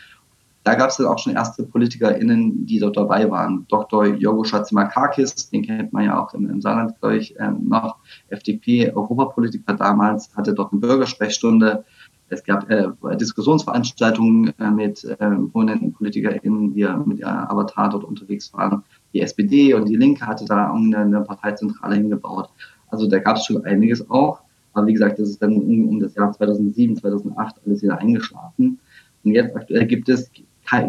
Da 0.63 0.75
gab 0.75 0.89
es 0.89 0.97
dann 0.97 1.07
auch 1.07 1.19
schon 1.19 1.33
erste 1.33 1.63
PolitikerInnen, 1.63 2.65
die 2.65 2.79
dort 2.79 2.95
dabei 2.95 3.29
waren. 3.29 3.65
Dr. 3.67 4.05
Jorgo 4.05 4.45
Schatzimakakis, 4.45 5.49
den 5.49 5.63
kennt 5.63 5.91
man 5.91 6.05
ja 6.05 6.23
auch 6.23 6.33
im, 6.33 6.49
im 6.49 6.61
Saarland, 6.61 6.97
glaube 6.99 7.17
ich, 7.17 7.35
ähm, 7.37 7.67
noch. 7.67 7.97
FDP-Europapolitiker 8.29 9.73
damals, 9.73 10.33
hatte 10.35 10.53
dort 10.53 10.71
eine 10.71 10.79
Bürgersprechstunde. 10.79 11.83
Es 12.29 12.43
gab 12.45 12.69
äh, 12.69 12.87
Diskussionsveranstaltungen 13.17 14.53
äh, 14.57 14.71
mit 14.71 15.03
äh, 15.03 15.15
prominenten 15.17 15.91
PolitikerInnen, 15.91 16.73
die 16.73 16.87
mit 17.05 17.19
ihr 17.19 17.27
Avatar 17.27 17.89
dort 17.89 18.05
unterwegs 18.05 18.53
waren. 18.53 18.83
Die 19.13 19.21
SPD 19.21 19.73
und 19.73 19.89
die 19.89 19.97
Linke 19.97 20.25
hatte 20.25 20.45
da 20.45 20.71
eine, 20.71 20.97
eine 20.97 21.21
Parteizentrale 21.21 21.95
hingebaut. 21.95 22.49
Also 22.87 23.07
da 23.07 23.19
gab 23.19 23.35
es 23.35 23.45
schon 23.45 23.63
einiges 23.65 24.09
auch. 24.09 24.39
Aber 24.71 24.87
wie 24.87 24.93
gesagt, 24.93 25.19
das 25.19 25.29
ist 25.29 25.41
dann 25.41 25.53
um, 25.53 25.89
um 25.89 25.99
das 25.99 26.15
Jahr 26.15 26.31
2007, 26.31 26.95
2008 26.95 27.57
alles 27.65 27.83
wieder 27.83 27.97
eingeschlafen. 27.99 28.79
Und 29.23 29.31
jetzt 29.31 29.55
aktuell 29.55 29.85
gibt 29.85 30.09
es 30.09 30.31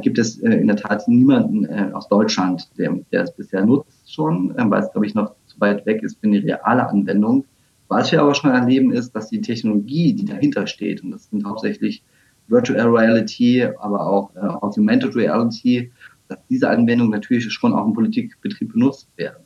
gibt 0.03 0.19
es 0.19 0.39
äh, 0.39 0.55
in 0.55 0.67
der 0.67 0.77
Tat 0.77 1.09
niemanden 1.09 1.65
äh, 1.65 1.91
aus 1.93 2.09
Deutschland, 2.09 2.69
der, 2.79 2.93
der 3.13 3.23
es 3.23 3.35
bisher 3.35 3.65
nutzt 3.65 4.13
schon, 4.13 4.57
äh, 4.57 4.71
weil 4.71 4.83
es, 4.83 4.93
glaube 4.93 5.07
ich, 5.07 5.15
noch 5.15 5.35
zu 5.47 5.61
weit 5.61 5.85
weg 5.87 6.03
ist 6.03 6.19
für 6.21 6.27
eine 6.27 6.43
reale 6.43 6.89
Anwendung. 6.89 7.45
Was 7.89 8.11
wir 8.13 8.21
aber 8.21 8.35
schon 8.35 8.51
erleben, 8.51 8.93
ist, 8.93 9.13
dass 9.13 9.29
die 9.29 9.41
Technologie, 9.41 10.15
die 10.15 10.25
dahinter 10.25 10.67
steht, 10.67 11.03
und 11.03 11.11
das 11.11 11.29
sind 11.29 11.45
hauptsächlich 11.45 12.03
Virtual 12.49 12.89
Reality, 12.89 13.65
aber 13.79 14.07
auch 14.07 14.35
äh, 14.37 14.41
Augmented 14.41 15.15
Reality, 15.17 15.93
dass 16.29 16.39
diese 16.49 16.71
Anwendungen 16.71 17.13
natürlich 17.13 17.53
schon 17.53 17.75
auch 17.75 17.87
im 17.87 17.93
Politikbetrieb 17.93 18.73
benutzt 18.73 19.09
werden. 19.17 19.45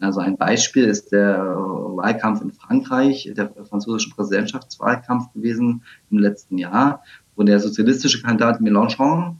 Also 0.00 0.20
ein 0.20 0.36
Beispiel 0.36 0.84
ist 0.84 1.12
der 1.12 1.38
Wahlkampf 1.38 2.42
in 2.42 2.52
Frankreich, 2.52 3.32
der 3.34 3.50
französische 3.64 4.10
Präsidentschaftswahlkampf 4.10 5.32
gewesen 5.32 5.82
im 6.10 6.18
letzten 6.18 6.58
Jahr, 6.58 7.02
wo 7.34 7.44
der 7.44 7.60
sozialistische 7.60 8.22
Kandidat 8.22 8.60
Mélenchon 8.60 9.36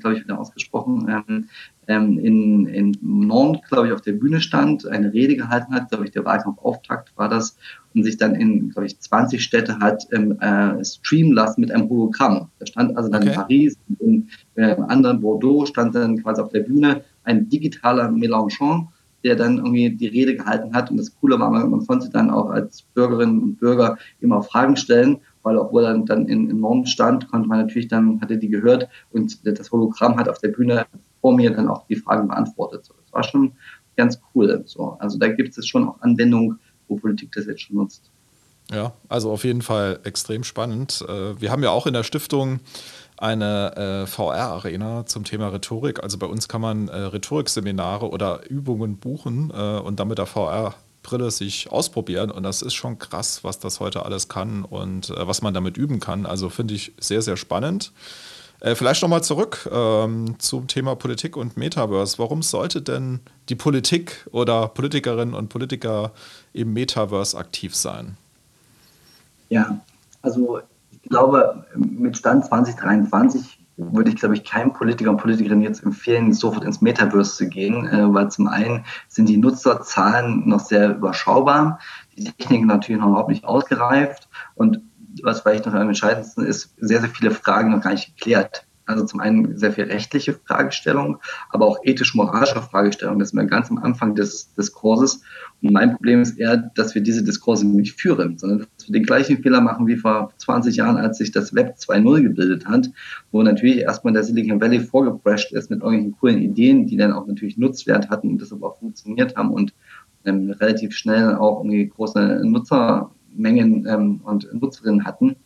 glaube 0.00 0.16
ich, 0.16 0.24
wieder 0.24 0.38
ausgesprochen, 0.38 1.06
ähm, 1.08 1.48
ähm, 1.88 2.18
in, 2.18 2.66
in 2.66 2.96
Nantes, 3.00 3.68
glaube 3.68 3.88
ich, 3.88 3.92
auf 3.92 4.00
der 4.00 4.12
Bühne 4.12 4.40
stand, 4.40 4.86
eine 4.86 5.12
Rede 5.12 5.36
gehalten 5.36 5.74
hat, 5.74 5.88
glaube 5.88 6.04
ich, 6.04 6.10
der 6.12 6.24
Wahlkampfauftakt 6.24 7.16
war 7.16 7.28
das, 7.28 7.56
und 7.94 8.04
sich 8.04 8.16
dann 8.16 8.34
in, 8.34 8.70
glaube 8.70 8.86
ich, 8.86 8.98
20 8.98 9.42
Städte 9.42 9.78
hat 9.80 10.06
ähm, 10.12 10.38
äh, 10.40 10.84
streamen 10.84 11.32
lassen 11.32 11.60
mit 11.60 11.72
einem 11.72 11.88
Hologramm. 11.88 12.48
Da 12.58 12.66
stand 12.66 12.96
also 12.96 13.10
dann 13.10 13.22
okay. 13.22 13.30
in 13.30 13.36
Paris, 13.36 13.78
in 13.98 14.28
äh, 14.54 14.76
anderen 14.88 15.20
Bordeaux, 15.20 15.66
stand 15.66 15.94
dann 15.94 16.22
quasi 16.22 16.40
auf 16.40 16.50
der 16.50 16.60
Bühne 16.60 17.02
ein 17.24 17.48
digitaler 17.48 18.08
Mélenchon, 18.08 18.88
der 19.24 19.36
dann 19.36 19.58
irgendwie 19.58 19.90
die 19.90 20.06
Rede 20.06 20.36
gehalten 20.36 20.74
hat. 20.74 20.90
Und 20.90 20.96
das 20.96 21.14
Coole 21.20 21.38
war, 21.38 21.50
man 21.50 21.86
konnte 21.86 22.10
dann 22.10 22.30
auch 22.30 22.50
als 22.50 22.82
Bürgerinnen 22.94 23.42
und 23.42 23.60
Bürger 23.60 23.98
immer 24.20 24.42
Fragen 24.42 24.76
stellen 24.76 25.20
weil 25.42 25.56
obwohl 25.56 25.84
er 25.84 25.98
dann 25.98 26.28
in, 26.28 26.50
in 26.50 26.60
Norm 26.60 26.86
stand, 26.86 27.30
konnte 27.30 27.48
man 27.48 27.60
natürlich 27.60 27.88
dann, 27.88 28.20
hatte 28.20 28.38
die 28.38 28.48
gehört 28.48 28.88
und 29.10 29.46
das 29.46 29.70
Hologramm 29.70 30.16
hat 30.16 30.28
auf 30.28 30.38
der 30.38 30.48
Bühne 30.48 30.86
vor 31.20 31.34
mir 31.34 31.50
dann 31.50 31.68
auch 31.68 31.86
die 31.86 31.96
Fragen 31.96 32.28
beantwortet. 32.28 32.84
So, 32.84 32.94
das 33.02 33.12
war 33.12 33.22
schon 33.22 33.52
ganz 33.96 34.20
cool. 34.34 34.62
So, 34.66 34.96
also 34.98 35.18
da 35.18 35.28
gibt 35.28 35.56
es 35.56 35.66
schon 35.66 35.88
auch 35.88 36.00
Anwendungen, 36.00 36.58
wo 36.88 36.96
Politik 36.96 37.32
das 37.32 37.46
jetzt 37.46 37.62
schon 37.62 37.76
nutzt. 37.76 38.10
Ja, 38.70 38.92
also 39.08 39.32
auf 39.32 39.44
jeden 39.44 39.62
Fall 39.62 39.98
extrem 40.04 40.44
spannend. 40.44 41.04
Äh, 41.08 41.40
wir 41.40 41.50
haben 41.50 41.62
ja 41.62 41.70
auch 41.70 41.86
in 41.86 41.92
der 41.92 42.04
Stiftung 42.04 42.60
eine 43.20 43.76
äh, 43.76 44.06
VR-Arena 44.06 45.06
zum 45.06 45.24
Thema 45.24 45.48
Rhetorik. 45.48 46.02
Also 46.02 46.18
bei 46.18 46.26
uns 46.26 46.48
kann 46.48 46.60
man 46.60 46.88
äh, 46.88 46.96
Rhetorikseminare 46.96 48.08
oder 48.08 48.48
Übungen 48.48 48.96
buchen 48.96 49.50
und 49.50 50.00
dann 50.00 50.08
mit 50.08 50.18
der 50.18 50.26
VR 50.26 50.74
Brille 51.02 51.30
sich 51.30 51.70
ausprobieren 51.72 52.30
und 52.30 52.42
das 52.42 52.62
ist 52.62 52.74
schon 52.74 52.98
krass, 52.98 53.42
was 53.42 53.58
das 53.58 53.80
heute 53.80 54.04
alles 54.04 54.28
kann 54.28 54.64
und 54.64 55.10
äh, 55.10 55.26
was 55.26 55.42
man 55.42 55.54
damit 55.54 55.76
üben 55.76 56.00
kann. 56.00 56.26
Also 56.26 56.50
finde 56.50 56.74
ich 56.74 56.92
sehr, 56.98 57.22
sehr 57.22 57.36
spannend. 57.36 57.92
Äh, 58.60 58.74
vielleicht 58.74 59.00
nochmal 59.00 59.22
zurück 59.22 59.68
ähm, 59.72 60.36
zum 60.38 60.66
Thema 60.66 60.94
Politik 60.94 61.36
und 61.36 61.56
Metaverse. 61.56 62.18
Warum 62.18 62.42
sollte 62.42 62.82
denn 62.82 63.20
die 63.48 63.54
Politik 63.54 64.26
oder 64.32 64.68
Politikerinnen 64.68 65.34
und 65.34 65.48
Politiker 65.48 66.12
im 66.52 66.74
Metaverse 66.74 67.36
aktiv 67.36 67.74
sein? 67.74 68.18
Ja, 69.48 69.80
also 70.20 70.60
glaube, 71.10 71.66
mit 71.76 72.16
Stand 72.16 72.46
2023 72.46 73.58
würde 73.76 74.10
ich, 74.10 74.16
glaube 74.16 74.34
ich, 74.34 74.44
keinem 74.44 74.72
Politiker 74.72 75.10
und 75.10 75.16
Politikerin 75.16 75.62
jetzt 75.62 75.82
empfehlen, 75.82 76.32
sofort 76.32 76.64
ins 76.64 76.80
Metaverse 76.80 77.36
zu 77.36 77.48
gehen, 77.48 77.86
äh, 77.86 78.12
weil 78.12 78.30
zum 78.30 78.46
einen 78.46 78.84
sind 79.08 79.28
die 79.28 79.36
Nutzerzahlen 79.36 80.48
noch 80.48 80.60
sehr 80.60 80.96
überschaubar, 80.96 81.78
die 82.16 82.24
Technik 82.24 82.66
natürlich 82.66 83.00
noch 83.00 83.08
überhaupt 83.08 83.30
nicht 83.30 83.44
ausgereift 83.44 84.28
und 84.54 84.80
was 85.22 85.40
vielleicht 85.40 85.66
noch 85.66 85.74
am 85.74 85.88
entscheidendsten 85.88 86.44
ist, 86.44 86.74
sehr, 86.78 87.00
sehr 87.00 87.08
viele 87.08 87.30
Fragen 87.30 87.70
noch 87.70 87.82
gar 87.82 87.92
nicht 87.92 88.16
geklärt. 88.16 88.66
Also 88.90 89.04
zum 89.04 89.20
einen 89.20 89.56
sehr 89.56 89.72
viel 89.72 89.84
rechtliche 89.84 90.34
Fragestellungen, 90.34 91.16
aber 91.50 91.66
auch 91.66 91.78
ethisch-moralische 91.84 92.60
Fragestellungen. 92.60 93.20
Das 93.20 93.30
sind 93.30 93.38
wir 93.38 93.46
ganz 93.46 93.70
am 93.70 93.78
Anfang 93.78 94.14
des 94.14 94.52
Diskurses. 94.54 95.22
Und 95.62 95.72
mein 95.72 95.92
Problem 95.94 96.22
ist 96.22 96.38
eher, 96.38 96.56
dass 96.56 96.94
wir 96.94 97.02
diese 97.02 97.22
Diskurse 97.22 97.66
nicht 97.66 98.00
führen, 98.00 98.38
sondern 98.38 98.66
dass 98.76 98.88
wir 98.88 98.92
den 98.92 99.04
gleichen 99.04 99.42
Fehler 99.42 99.60
machen 99.60 99.86
wie 99.86 99.96
vor 99.96 100.32
20 100.38 100.76
Jahren, 100.76 100.96
als 100.96 101.18
sich 101.18 101.30
das 101.30 101.54
Web 101.54 101.76
2.0 101.78 102.22
gebildet 102.22 102.66
hat, 102.66 102.90
wo 103.30 103.42
natürlich 103.42 103.78
erstmal 103.78 104.12
der 104.12 104.24
Silicon 104.24 104.60
Valley 104.60 104.80
vorgeprescht 104.80 105.52
ist 105.52 105.70
mit 105.70 105.82
irgendwelchen 105.82 106.16
coolen 106.18 106.42
Ideen, 106.42 106.86
die 106.86 106.96
dann 106.96 107.12
auch 107.12 107.26
natürlich 107.26 107.56
Nutzwert 107.56 108.10
hatten 108.10 108.28
und 108.28 108.40
deshalb 108.40 108.62
auch 108.62 108.78
funktioniert 108.78 109.36
haben 109.36 109.50
und 109.50 109.72
ähm, 110.24 110.50
relativ 110.50 110.94
schnell 110.94 111.34
auch 111.34 111.60
irgendwie 111.60 111.88
große 111.88 112.40
Nutzermengen 112.44 113.86
ähm, 113.86 114.20
und 114.24 114.52
Nutzerinnen 114.52 115.04
hatten. 115.04 115.36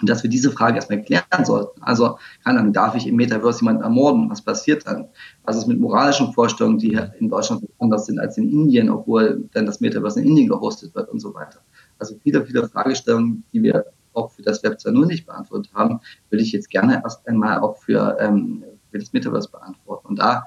Und 0.00 0.08
dass 0.08 0.22
wir 0.22 0.30
diese 0.30 0.50
Frage 0.50 0.76
erstmal 0.76 1.02
klären 1.02 1.44
sollten. 1.44 1.82
Also, 1.82 2.18
keine 2.44 2.60
Ahnung, 2.60 2.72
darf 2.72 2.94
ich 2.94 3.06
im 3.06 3.16
Metaverse 3.16 3.60
jemanden 3.60 3.82
ermorden? 3.82 4.30
Was 4.30 4.42
passiert 4.42 4.86
dann? 4.86 5.08
Was 5.44 5.56
ist 5.56 5.66
mit 5.66 5.78
moralischen 5.78 6.32
Vorstellungen, 6.32 6.78
die 6.78 6.98
in 7.18 7.28
Deutschland 7.28 7.66
anders 7.78 8.06
sind 8.06 8.18
als 8.18 8.38
in 8.38 8.50
Indien, 8.50 8.90
obwohl 8.90 9.48
dann 9.52 9.66
das 9.66 9.80
Metaverse 9.80 10.20
in 10.20 10.28
Indien 10.28 10.48
gehostet 10.48 10.94
wird 10.94 11.10
und 11.10 11.20
so 11.20 11.34
weiter? 11.34 11.60
Also 11.98 12.16
viele, 12.22 12.44
viele 12.44 12.68
Fragestellungen, 12.68 13.44
die 13.52 13.62
wir 13.62 13.84
auch 14.14 14.30
für 14.30 14.42
das 14.42 14.62
Web 14.62 14.74
2.0 14.74 15.06
nicht 15.06 15.26
beantwortet 15.26 15.72
haben, 15.74 16.00
würde 16.30 16.42
ich 16.42 16.52
jetzt 16.52 16.70
gerne 16.70 17.00
erst 17.02 17.26
einmal 17.26 17.60
auch 17.60 17.78
für, 17.78 18.16
ähm, 18.20 18.64
für 18.90 18.98
das 18.98 19.12
Metaverse 19.12 19.50
beantworten. 19.50 20.08
Und 20.08 20.18
da 20.18 20.44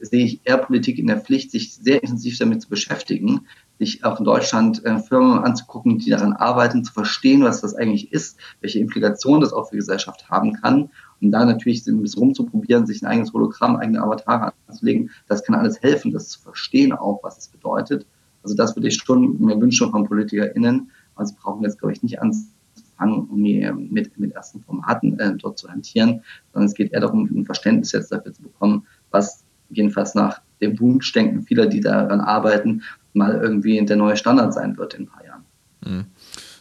sehe 0.00 0.24
ich 0.24 0.40
eher 0.44 0.58
Politik 0.58 0.98
in 0.98 1.06
der 1.06 1.20
Pflicht, 1.20 1.50
sich 1.50 1.74
sehr 1.74 2.02
intensiv 2.02 2.38
damit 2.38 2.62
zu 2.62 2.68
beschäftigen, 2.68 3.46
sich 3.78 4.04
auch 4.04 4.18
in 4.18 4.24
Deutschland 4.24 4.84
äh, 4.84 4.98
Firmen 4.98 5.44
anzugucken, 5.44 5.98
die 5.98 6.10
daran 6.10 6.32
arbeiten, 6.32 6.84
zu 6.84 6.92
verstehen, 6.92 7.42
was 7.42 7.60
das 7.60 7.74
eigentlich 7.74 8.12
ist, 8.12 8.38
welche 8.60 8.78
Implikationen 8.78 9.40
das 9.40 9.52
auch 9.52 9.68
für 9.68 9.76
die 9.76 9.80
Gesellschaft 9.80 10.30
haben 10.30 10.54
kann. 10.54 10.90
Und 11.20 11.30
da 11.30 11.44
natürlich 11.44 11.86
ein 11.86 12.00
bisschen 12.00 12.22
rumzuprobieren, 12.22 12.86
sich 12.86 13.02
ein 13.02 13.06
eigenes 13.06 13.32
Hologramm, 13.32 13.76
eigene 13.76 14.02
Avatare 14.02 14.52
anzulegen, 14.66 15.10
das 15.28 15.42
kann 15.44 15.54
alles 15.54 15.82
helfen, 15.82 16.12
das 16.12 16.28
zu 16.28 16.40
verstehen 16.40 16.92
auch, 16.92 17.22
was 17.22 17.38
es 17.38 17.48
bedeutet. 17.48 18.06
Also 18.42 18.54
das 18.54 18.76
würde 18.76 18.88
ich 18.88 18.94
schon 18.94 19.40
mir 19.40 19.60
wünschen 19.60 19.90
von 19.90 20.06
PolitikerInnen. 20.06 20.90
Also 21.16 21.34
brauchen 21.40 21.62
jetzt, 21.62 21.78
glaube 21.78 21.92
ich, 21.92 22.02
nicht 22.02 22.20
anfangen, 22.20 23.28
um 23.28 23.42
mit, 23.90 24.18
mit 24.18 24.32
ersten 24.32 24.60
Formaten 24.60 25.18
äh, 25.18 25.34
dort 25.36 25.58
zu 25.58 25.68
hantieren, 25.68 26.22
sondern 26.52 26.68
es 26.68 26.74
geht 26.74 26.92
eher 26.92 27.00
darum, 27.00 27.24
ein 27.24 27.44
Verständnis 27.44 27.92
jetzt 27.92 28.12
dafür 28.12 28.32
zu 28.32 28.42
bekommen, 28.42 28.86
was 29.10 29.45
jedenfalls 29.70 30.14
nach 30.14 30.40
dem 30.60 30.78
Wunschdenken 30.80 31.42
vieler, 31.42 31.66
die 31.66 31.80
daran 31.80 32.20
arbeiten, 32.20 32.82
mal 33.12 33.40
irgendwie 33.40 33.84
der 33.84 33.96
neue 33.96 34.16
Standard 34.16 34.52
sein 34.54 34.76
wird 34.76 34.94
in 34.94 35.02
ein 35.02 35.06
paar 35.06 35.24
Jahren. 35.24 35.44
Mhm. 35.84 36.06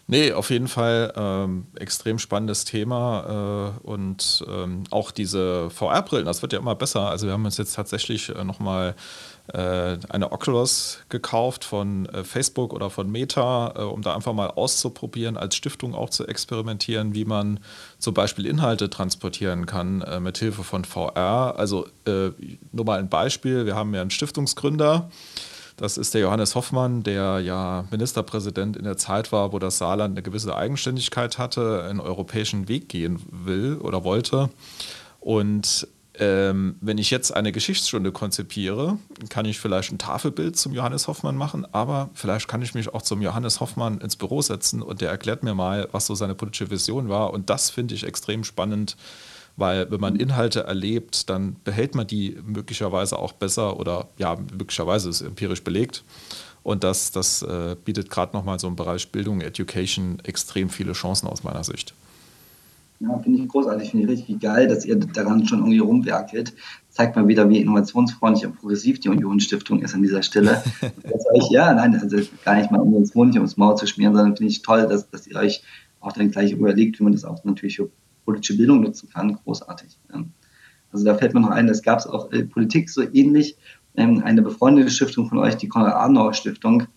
Nee, 0.07 0.33
auf 0.33 0.51
jeden 0.51 0.67
Fall 0.67 1.12
ähm, 1.15 1.65
extrem 1.75 2.19
spannendes 2.19 2.63
Thema 2.63 3.74
äh, 3.83 3.88
und 3.88 4.45
ähm, 4.47 4.83
auch 4.91 5.09
diese 5.09 5.71
VR-Brillen, 5.71 6.25
das 6.25 6.43
wird 6.43 6.53
ja 6.53 6.59
immer 6.59 6.75
besser. 6.75 7.09
Also 7.09 7.25
wir 7.25 7.33
haben 7.33 7.43
uns 7.43 7.57
jetzt 7.57 7.74
tatsächlich 7.74 8.29
äh, 8.29 8.43
nochmal 8.43 8.89
äh, 8.89 8.93
eine 9.53 10.31
Oculus 10.31 10.99
gekauft 11.09 11.63
von 11.63 12.07
äh, 12.07 12.23
Facebook 12.23 12.73
oder 12.73 12.89
von 12.89 13.11
Meta, 13.11 13.73
äh, 13.75 13.81
um 13.83 14.01
da 14.01 14.15
einfach 14.15 14.33
mal 14.33 14.47
auszuprobieren, 14.47 15.37
als 15.37 15.55
Stiftung 15.55 15.93
auch 15.93 16.09
zu 16.09 16.27
experimentieren, 16.27 17.13
wie 17.13 17.25
man 17.25 17.59
zum 17.99 18.13
Beispiel 18.13 18.45
Inhalte 18.45 18.89
transportieren 18.89 19.65
kann 19.65 20.01
äh, 20.01 20.19
mit 20.19 20.37
Hilfe 20.37 20.63
von 20.63 20.83
VR. 20.83 21.55
Also 21.57 21.85
äh, 22.05 22.31
nur 22.71 22.85
mal 22.85 22.99
ein 22.99 23.09
Beispiel, 23.09 23.65
wir 23.65 23.75
haben 23.75 23.93
ja 23.93 24.01
einen 24.01 24.11
Stiftungsgründer, 24.11 25.09
das 25.77 25.97
ist 25.97 26.13
der 26.13 26.21
Johannes 26.21 26.55
Hoffmann, 26.55 27.03
der 27.03 27.39
ja 27.39 27.85
Ministerpräsident 27.91 28.77
in 28.77 28.85
der 28.85 28.97
Zeit 28.97 29.31
war, 29.31 29.51
wo 29.51 29.59
das 29.59 29.77
Saarland 29.77 30.13
eine 30.13 30.23
gewisse 30.23 30.55
Eigenständigkeit 30.55 31.37
hatte, 31.37 31.83
einen 31.83 31.99
europäischen 31.99 32.69
Weg 32.69 32.87
gehen 32.87 33.21
will 33.29 33.77
oder 33.81 34.05
wollte. 34.05 34.49
Und 35.19 35.87
ähm, 36.19 36.75
wenn 36.81 36.98
ich 36.98 37.12
jetzt 37.12 37.31
eine 37.31 37.51
Geschichtsstunde 37.51 38.12
konzipiere, 38.12 38.98
kann 39.29 39.45
ich 39.45 39.60
vielleicht 39.60 39.91
ein 39.91 39.98
Tafelbild 39.98 40.57
zum 40.57 40.74
Johannes 40.74 41.07
Hoffmann 41.07 41.36
machen, 41.36 41.65
aber 41.74 42.10
vielleicht 42.13 42.48
kann 42.48 42.62
ich 42.62 42.74
mich 42.74 42.93
auch 42.93 43.01
zum 43.01 43.22
Johannes 43.22 43.60
Hoffmann 43.60 44.00
ins 44.00 44.15
Büro 44.15 44.41
setzen 44.41 44.81
und 44.81 45.01
der 45.01 45.10
erklärt 45.10 45.43
mir 45.43 45.55
mal, 45.55 45.88
was 45.91 46.05
so 46.05 46.15
seine 46.15 46.36
politische 46.36 46.69
Vision 46.69 47.10
war. 47.10 47.34
Und 47.34 47.50
das 47.50 47.69
finde 47.69 47.95
ich 47.95 48.05
extrem 48.05 48.43
spannend, 48.43 48.98
weil 49.57 49.89
wenn 49.91 50.01
man 50.01 50.15
Inhalte 50.15 50.63
erlebt, 50.63 51.29
dann 51.29 51.55
behält 51.63 51.95
man 51.95 52.07
die 52.07 52.38
möglicherweise 52.45 53.17
auch 53.17 53.34
besser 53.34 53.79
oder 53.79 54.10
ja, 54.17 54.36
möglicherweise 54.36 55.10
ist 55.10 55.22
empirisch 55.22 55.63
belegt. 55.63 56.03
Und 56.63 56.84
das, 56.84 57.12
das 57.12 57.41
äh, 57.43 57.75
bietet 57.86 58.10
gerade 58.10 58.36
nochmal 58.36 58.60
so 58.60 58.67
im 58.67 58.75
Bereich 58.75 59.12
Bildung, 59.12 59.41
Education 59.41 60.19
extrem 60.24 60.69
viele 60.69 60.93
Chancen 60.93 61.27
aus 61.27 61.43
meiner 61.43 61.63
Sicht. 61.63 61.93
Ja, 62.99 63.19
finde 63.19 63.41
ich 63.41 63.47
großartig, 63.49 63.91
finde 63.91 64.05
ich 64.05 64.11
richtig 64.11 64.39
geil, 64.39 64.67
dass 64.67 64.85
ihr 64.85 64.95
daran 64.95 65.45
schon 65.45 65.59
irgendwie 65.59 65.79
rumwerkelt. 65.79 66.53
Zeigt 66.89 67.15
mal 67.15 67.27
wieder, 67.27 67.49
wie 67.49 67.59
innovationsfreundlich 67.59 68.45
und 68.45 68.55
progressiv 68.55 69.01
die 69.01 69.09
Union-Stiftung 69.09 69.81
ist 69.81 69.93
an 69.93 70.01
dieser 70.01 70.23
Stelle. 70.23 70.63
euch, 71.33 71.51
ja, 71.51 71.73
nein, 71.73 71.99
also 71.99 72.17
gar 72.45 72.55
nicht 72.55 72.71
mal 72.71 72.79
um 72.79 72.93
uns 72.93 73.13
Honig 73.13 73.35
ums 73.35 73.57
Maul 73.57 73.75
zu 73.75 73.85
schmieren, 73.85 74.15
sondern 74.15 74.37
finde 74.37 74.51
ich 74.51 74.61
toll, 74.61 74.87
dass, 74.87 75.09
dass 75.09 75.27
ihr 75.27 75.35
euch 75.35 75.61
auch 75.99 76.13
dann 76.13 76.31
gleich 76.31 76.51
überlegt, 76.51 76.99
wie 76.99 77.03
man 77.03 77.11
das 77.11 77.25
auch 77.25 77.43
natürlich 77.43 77.77
für 77.77 77.89
politische 78.23 78.55
Bildung 78.57 78.81
nutzen 78.81 79.09
kann, 79.09 79.37
großartig. 79.43 79.97
Also 80.91 81.05
da 81.05 81.15
fällt 81.15 81.33
mir 81.33 81.41
noch 81.41 81.49
ein, 81.49 81.67
das 81.67 81.81
gab 81.81 81.99
es 81.99 82.07
auch 82.07 82.31
in 82.31 82.49
Politik 82.49 82.89
so 82.89 83.01
ähnlich. 83.01 83.57
Ähm, 83.97 84.23
eine 84.23 84.41
befreundete 84.41 84.89
Stiftung 84.89 85.27
von 85.27 85.37
euch, 85.37 85.55
die 85.55 85.67
Konrad-Adenauer-Stiftung, 85.67 86.87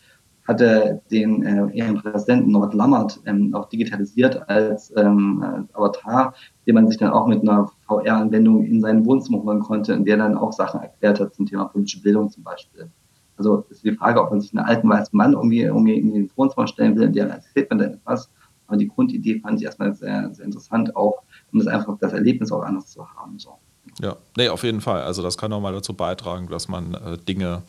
hatte 0.49 1.03
den 1.11 1.45
äh, 1.45 1.67
ihren 1.77 1.97
Präsidenten 1.97 2.51
Norbert 2.51 2.73
Lammert 2.73 3.21
ähm, 3.27 3.55
auch 3.55 3.69
digitalisiert 3.69 4.49
als, 4.49 4.93
ähm, 4.97 5.43
als 5.43 5.75
Avatar, 5.75 6.35
den 6.67 6.75
man 6.75 6.89
sich 6.89 6.97
dann 6.97 7.11
auch 7.11 7.27
mit 7.27 7.43
einer 7.43 7.71
VR-Anwendung 7.87 8.65
in 8.65 8.81
sein 8.81 9.05
Wohnzimmer 9.05 9.43
holen 9.43 9.61
konnte, 9.61 9.93
in 9.93 10.07
der 10.07 10.17
dann 10.17 10.39
auch 10.39 10.53
Sachen 10.53 10.81
erklärt 10.81 11.21
hat 11.21 11.35
zum 11.35 11.45
Thema 11.45 11.67
politische 11.67 12.01
Bildung 12.01 12.31
zum 12.31 12.43
Beispiel. 12.43 12.91
Also 13.37 13.67
ist 13.69 13.85
die 13.85 13.93
Frage, 13.93 14.23
ob 14.23 14.31
man 14.31 14.41
sich 14.41 14.57
einen 14.57 14.67
alten 14.67 14.89
weißen 14.89 15.17
Mann 15.17 15.35
irgendwie, 15.35 15.61
irgendwie 15.61 15.99
in 15.99 16.15
den 16.15 16.31
Wohnzimmer 16.35 16.67
stellen 16.67 16.97
will, 16.97 17.05
in 17.05 17.13
der 17.13 17.29
erzählt 17.29 17.69
man 17.69 17.79
dann 17.79 17.93
etwas. 17.93 18.31
Aber 18.67 18.79
die 18.79 18.89
Grundidee 18.89 19.41
fand 19.41 19.61
ich 19.61 19.67
erstmal 19.67 19.95
sehr, 19.95 20.35
sehr 20.35 20.47
interessant, 20.47 20.97
auch 20.97 21.23
um 21.53 21.59
das 21.59 21.69
einfach 21.69 21.97
das 22.01 22.13
Erlebnis 22.15 22.51
auch 22.51 22.63
anders 22.63 22.89
zu 22.89 23.07
haben. 23.07 23.39
So. 23.39 23.59
Ja, 24.01 24.17
nee, 24.37 24.49
auf 24.49 24.65
jeden 24.65 24.81
Fall. 24.81 25.03
Also 25.03 25.23
das 25.23 25.37
kann 25.37 25.53
auch 25.53 25.61
mal 25.61 25.73
dazu 25.73 25.95
beitragen, 25.95 26.49
dass 26.49 26.69
man 26.69 26.95
äh, 26.95 27.19
Dinge 27.19 27.63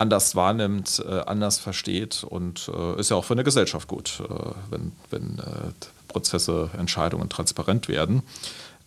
anders 0.00 0.34
wahrnimmt, 0.34 1.04
äh, 1.06 1.20
anders 1.20 1.58
versteht 1.58 2.24
und 2.24 2.70
äh, 2.74 2.98
ist 2.98 3.10
ja 3.10 3.16
auch 3.16 3.24
für 3.24 3.34
eine 3.34 3.44
Gesellschaft 3.44 3.86
gut, 3.86 4.22
äh, 4.28 4.34
wenn, 4.70 4.92
wenn 5.10 5.40
Prozesse, 6.08 6.70
Entscheidungen 6.76 7.28
transparent 7.28 7.86
werden. 7.88 8.22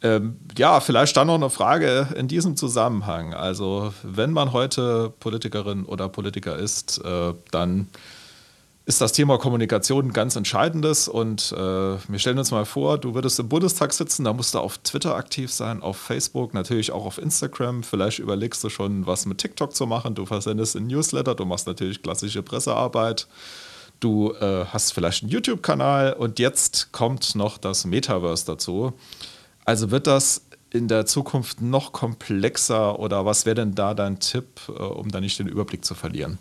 Ähm, 0.01 0.37
ja, 0.57 0.81
vielleicht 0.81 1.15
dann 1.15 1.27
noch 1.27 1.35
eine 1.35 1.49
Frage 1.49 2.09
in 2.17 2.27
diesem 2.27 2.57
Zusammenhang. 2.57 3.33
Also 3.33 3.93
wenn 4.03 4.31
man 4.31 4.51
heute 4.51 5.13
Politikerin 5.21 5.85
oder 5.85 6.09
Politiker 6.09 6.57
ist, 6.57 6.99
äh, 7.05 7.33
dann 7.51 7.87
ist 8.85 8.99
das 8.99 9.13
Thema 9.13 9.37
Kommunikation 9.37 10.07
ein 10.07 10.13
ganz 10.13 10.35
entscheidendes. 10.35 11.07
Und 11.07 11.53
äh, 11.53 11.57
wir 11.57 12.19
stellen 12.19 12.37
uns 12.37 12.51
mal 12.51 12.65
vor, 12.65 12.97
du 12.97 13.15
würdest 13.15 13.39
im 13.39 13.47
Bundestag 13.47 13.93
sitzen, 13.93 14.25
da 14.25 14.33
musst 14.33 14.55
du 14.55 14.59
auf 14.59 14.77
Twitter 14.79 15.15
aktiv 15.15 15.51
sein, 15.51 15.81
auf 15.81 15.97
Facebook, 15.97 16.53
natürlich 16.53 16.91
auch 16.91 17.05
auf 17.05 17.17
Instagram. 17.17 17.83
Vielleicht 17.83 18.19
überlegst 18.19 18.63
du 18.63 18.69
schon, 18.69 19.07
was 19.07 19.25
mit 19.25 19.37
TikTok 19.37 19.73
zu 19.73 19.85
machen. 19.87 20.15
Du 20.15 20.25
versendest 20.25 20.75
ein 20.75 20.87
Newsletter, 20.87 21.33
du 21.33 21.45
machst 21.45 21.65
natürlich 21.65 22.01
klassische 22.01 22.43
Pressearbeit. 22.43 23.27
Du 24.01 24.33
äh, 24.33 24.65
hast 24.65 24.91
vielleicht 24.91 25.23
einen 25.23 25.31
YouTube-Kanal 25.31 26.13
und 26.13 26.39
jetzt 26.39 26.91
kommt 26.91 27.35
noch 27.35 27.57
das 27.57 27.85
Metaverse 27.85 28.45
dazu. 28.45 28.91
Also 29.63 29.91
wird 29.91 30.07
das 30.07 30.41
in 30.71 30.89
der 30.89 31.05
Zukunft 31.05 31.61
noch 31.61 31.93
komplexer 31.93 32.99
oder 32.99 33.25
was 33.25 33.45
wäre 33.45 33.55
denn 33.55 33.75
da 33.75 33.93
dein 33.93 34.19
Tipp, 34.19 34.59
äh, 34.67 34.71
um 34.71 35.09
da 35.09 35.21
nicht 35.21 35.39
den 35.39 35.47
Überblick 35.47 35.85
zu 35.85 35.95
verlieren? 35.95 36.37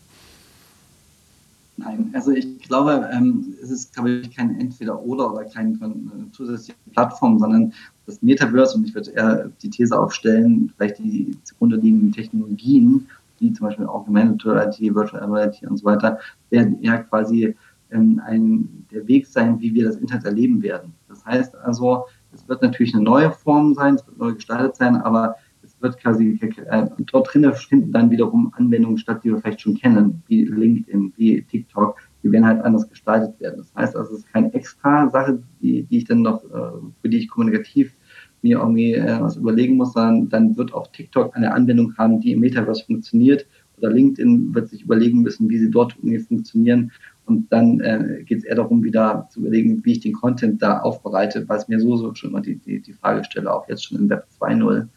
Nein, 1.79 2.11
also 2.13 2.33
ich 2.33 2.59
glaube, 2.59 3.09
ähm, 3.13 3.55
es 3.63 3.71
ist, 3.71 3.95
glaube 3.95 4.11
ich, 4.11 4.37
kein 4.37 4.61
Entweder-Oder 4.61 5.33
oder 5.33 5.45
keine 5.45 5.73
äh, 5.73 6.31
zusätzliche 6.33 6.79
Plattform, 6.93 7.39
sondern 7.39 7.73
das 8.07 8.21
Metaverse, 8.21 8.77
und 8.77 8.87
ich 8.87 8.95
würde 8.95 9.11
eher 9.13 9.51
die 9.63 9.71
These 9.71 9.99
aufstellen, 9.99 10.73
vielleicht 10.77 10.99
die 10.99 11.37
zugrunde 11.45 11.77
liegenden 11.77 12.13
Technologien, 12.13 13.09
wie 13.39 13.53
zum 13.53 13.67
Beispiel 13.67 13.87
Augmented 13.87 14.45
Reality, 14.45 14.95
Virtual 14.95 15.25
Reality 15.25 15.67
und 15.67 15.79
so 15.79 15.85
weiter, 15.87 16.19
werden 16.51 16.81
eher 16.83 17.03
quasi 17.05 17.57
ähm, 17.91 18.21
ein, 18.25 18.87
der 18.91 19.07
Weg 19.09 19.27
sein, 19.27 19.59
wie 19.61 19.73
wir 19.73 19.87
das 19.87 19.97
Internet 19.97 20.27
erleben 20.27 20.63
werden. 20.63 20.93
Das 21.09 21.25
heißt 21.25 21.57
also, 21.57 22.05
es 22.35 22.47
wird 22.49 22.63
natürlich 22.63 22.95
eine 22.95 23.03
neue 23.03 23.31
Form 23.31 23.75
sein, 23.75 23.95
es 23.95 24.07
wird 24.07 24.19
neu 24.19 24.35
gestaltet 24.35 24.77
sein, 24.77 24.97
aber 24.97 25.37
wird 25.83 25.99
quasi 25.99 26.39
äh, 26.41 26.87
dort 27.11 27.33
drinnen 27.33 27.53
finden 27.55 27.93
dann 27.93 28.11
wiederum 28.11 28.53
Anwendungen 28.57 28.99
statt, 28.99 29.23
die 29.25 29.31
wir 29.31 29.39
vielleicht 29.39 29.61
schon 29.61 29.77
kennen, 29.77 30.23
wie 30.29 30.45
LinkedIn, 30.45 31.13
wie 31.17 31.43
TikTok, 31.43 31.97
die 32.23 32.31
werden 32.31 32.47
halt 32.47 32.63
anders 32.63 32.89
gestaltet 32.89 33.39
werden. 33.41 33.59
Das 33.59 33.75
heißt 33.75 33.97
also, 33.97 34.13
es 34.13 34.21
ist 34.21 34.33
keine 34.33 34.53
extra 34.55 35.11
Sache, 35.11 35.43
die, 35.61 35.83
die 35.85 35.99
ich 35.99 36.05
dann 36.05 36.23
noch, 36.23 36.45
äh, 36.45 36.79
für 37.01 37.09
die 37.09 37.19
ich 37.19 37.29
kommunikativ 37.29 37.95
mir 38.43 38.59
irgendwie 38.59 38.95
äh, 38.95 39.21
was 39.21 39.37
überlegen 39.37 39.77
muss, 39.77 39.93
sondern 39.93 40.29
dann 40.29 40.57
wird 40.57 40.73
auch 40.75 40.89
TikTok 40.89 41.35
eine 41.37 41.53
Anwendung 41.53 41.97
haben, 41.97 42.21
die 42.21 42.33
im 42.33 42.41
Metaverse 42.41 42.85
funktioniert. 42.85 43.47
Oder 43.79 43.91
LinkedIn 43.91 44.55
wird 44.55 44.69
sich 44.69 44.83
überlegen 44.83 45.23
müssen, 45.23 45.49
wie 45.49 45.59
sie 45.59 45.71
dort 45.71 45.97
irgendwie 45.97 46.19
funktionieren. 46.19 46.93
Und 47.27 47.53
dann 47.53 47.81
äh, 47.81 48.23
geht 48.25 48.39
es 48.39 48.45
eher 48.45 48.57
darum, 48.57 48.83
wieder 48.83 49.29
zu 49.31 49.41
überlegen, 49.41 49.85
wie 49.85 49.93
ich 49.93 50.01
den 50.01 50.13
Content 50.13 50.61
da 50.61 50.81
aufbereite, 50.81 51.49
weil 51.49 51.59
es 51.59 51.69
mir 51.69 51.81
so, 51.81 51.97
so 51.97 52.15
schon 52.15 52.31
immer 52.31 52.41
die, 52.41 52.57
die, 52.57 52.81
die 52.81 52.93
Frage 52.93 53.25
stelle, 53.25 53.53
auch 53.53 53.69
jetzt 53.69 53.85
schon 53.85 53.99
in 53.99 54.11
Web 54.11 54.27
2.0 54.41 54.89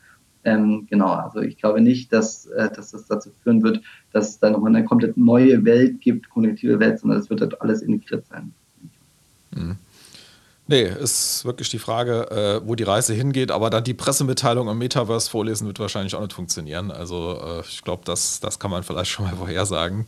ähm, 0.45 0.85
genau, 0.89 1.11
also 1.11 1.41
ich 1.41 1.57
glaube 1.57 1.81
nicht, 1.81 2.13
dass, 2.13 2.45
äh, 2.45 2.69
dass 2.71 2.91
das 2.91 3.07
dazu 3.07 3.31
führen 3.43 3.63
wird, 3.63 3.81
dass 4.13 4.29
es 4.29 4.39
da 4.39 4.51
nochmal 4.51 4.75
eine 4.75 4.85
komplett 4.85 5.17
neue 5.17 5.65
Welt 5.65 5.99
gibt, 6.01 6.29
konnektive 6.29 6.79
Welt, 6.79 6.99
sondern 6.99 7.19
es 7.19 7.29
wird 7.29 7.41
halt 7.41 7.59
alles 7.61 7.81
integriert 7.81 8.25
sein. 8.27 8.53
Mhm. 9.51 9.77
Nee, 10.67 10.83
ist 10.83 11.45
wirklich 11.45 11.69
die 11.69 11.79
Frage, 11.79 12.29
äh, 12.31 12.67
wo 12.67 12.75
die 12.75 12.83
Reise 12.83 13.13
hingeht, 13.13 13.51
aber 13.51 13.69
dann 13.69 13.83
die 13.83 13.93
Pressemitteilung 13.93 14.67
im 14.67 14.77
Metaverse 14.77 15.29
vorlesen 15.29 15.67
wird 15.67 15.79
wahrscheinlich 15.79 16.15
auch 16.15 16.21
nicht 16.21 16.33
funktionieren. 16.33 16.91
Also 16.91 17.39
äh, 17.43 17.61
ich 17.61 17.83
glaube, 17.83 18.03
das, 18.05 18.39
das 18.39 18.59
kann 18.59 18.71
man 18.71 18.83
vielleicht 18.83 19.11
schon 19.11 19.25
mal 19.25 19.35
vorhersagen. 19.37 20.05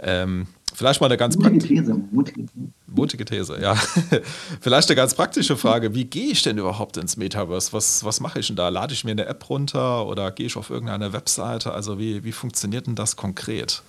Ähm, 0.00 0.46
Vielleicht 0.74 1.00
mal 1.00 1.06
eine 1.06 1.16
ganz 1.16 1.36
mutige 1.36 1.58
These, 1.58 1.94
mutige. 2.10 2.46
Mutige 2.86 3.24
These, 3.24 3.60
ja. 3.60 3.74
Vielleicht 4.60 4.88
eine 4.88 4.96
ganz 4.96 5.14
praktische 5.14 5.56
Frage. 5.56 5.94
Wie 5.94 6.04
gehe 6.04 6.30
ich 6.30 6.42
denn 6.42 6.58
überhaupt 6.58 6.96
ins 6.96 7.16
Metaverse? 7.16 7.72
Was, 7.72 8.04
was 8.04 8.20
mache 8.20 8.40
ich 8.40 8.46
denn 8.46 8.56
da? 8.56 8.68
Lade 8.68 8.92
ich 8.92 9.04
mir 9.04 9.12
eine 9.12 9.26
App 9.26 9.48
runter 9.48 10.06
oder 10.06 10.30
gehe 10.30 10.46
ich 10.46 10.56
auf 10.56 10.70
irgendeine 10.70 11.12
Webseite? 11.12 11.72
Also 11.72 11.98
wie, 11.98 12.24
wie 12.24 12.32
funktioniert 12.32 12.86
denn 12.86 12.94
das 12.94 13.16
konkret? 13.16 13.82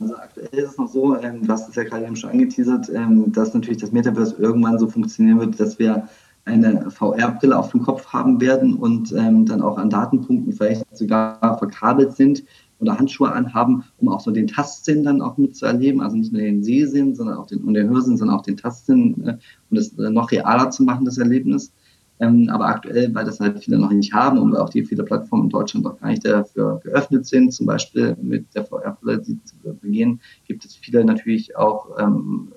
Also 0.00 0.16
aktuell 0.16 0.48
ist 0.52 0.70
es 0.70 0.78
noch 0.78 0.88
so, 0.88 1.16
ähm, 1.16 1.44
du 1.44 1.52
hast 1.52 1.68
es 1.68 1.74
ja 1.74 1.84
gerade 1.84 2.06
eben 2.06 2.16
schon 2.16 2.30
angeteasert, 2.30 2.88
ähm, 2.94 3.32
dass 3.32 3.52
natürlich 3.52 3.78
das 3.78 3.90
Metaverse 3.90 4.36
irgendwann 4.38 4.78
so 4.78 4.88
funktionieren 4.88 5.40
wird, 5.40 5.58
dass 5.58 5.78
wir 5.78 6.08
eine 6.44 6.90
VR-Brille 6.90 7.56
auf 7.56 7.70
dem 7.70 7.82
Kopf 7.82 8.06
haben 8.06 8.40
werden 8.40 8.74
und 8.74 9.12
ähm, 9.12 9.44
dann 9.44 9.60
auch 9.60 9.76
an 9.76 9.90
Datenpunkten 9.90 10.52
vielleicht 10.52 10.84
sogar 10.96 11.58
verkabelt 11.58 12.16
sind, 12.16 12.42
oder 12.80 12.98
Handschuhe 12.98 13.32
anhaben, 13.32 13.84
um 13.98 14.08
auch 14.08 14.20
so 14.20 14.30
den 14.30 14.46
Tastsinn 14.46 15.02
dann 15.02 15.20
auch 15.20 15.36
mitzuerleben. 15.36 16.00
Also 16.00 16.16
nicht 16.16 16.32
nur 16.32 16.42
den 16.42 16.62
Sehsinn, 16.62 17.14
sondern 17.14 17.38
auch 17.38 17.46
den, 17.46 17.64
und 17.64 17.74
den 17.74 17.88
Hörsinn, 17.88 18.16
sondern 18.16 18.36
auch 18.36 18.42
den 18.42 18.56
Tastsinn, 18.56 19.26
äh, 19.26 19.38
um 19.70 19.76
das 19.76 19.98
äh, 19.98 20.10
noch 20.10 20.30
realer 20.30 20.70
zu 20.70 20.84
machen, 20.84 21.04
das 21.04 21.18
Erlebnis. 21.18 21.72
Ähm, 22.20 22.48
aber 22.50 22.66
aktuell, 22.66 23.14
weil 23.14 23.24
das 23.24 23.38
halt 23.38 23.62
viele 23.62 23.78
noch 23.78 23.92
nicht 23.92 24.12
haben 24.12 24.38
und 24.38 24.52
weil 24.52 24.60
auch 24.60 24.70
die 24.70 24.84
viele 24.84 25.04
Plattformen 25.04 25.44
in 25.44 25.50
Deutschland 25.50 25.84
noch 25.84 26.00
gar 26.00 26.08
nicht 26.08 26.24
dafür 26.24 26.80
geöffnet 26.82 27.26
sind, 27.26 27.52
zum 27.52 27.66
Beispiel 27.66 28.16
mit 28.20 28.52
der 28.54 28.64
VR-Brille 28.64 29.22
zu 29.22 29.36
begehen, 29.80 30.20
gibt 30.46 30.64
es 30.64 30.74
viele 30.74 31.04
natürlich 31.04 31.56
auch 31.56 31.96
ähm, 31.98 32.52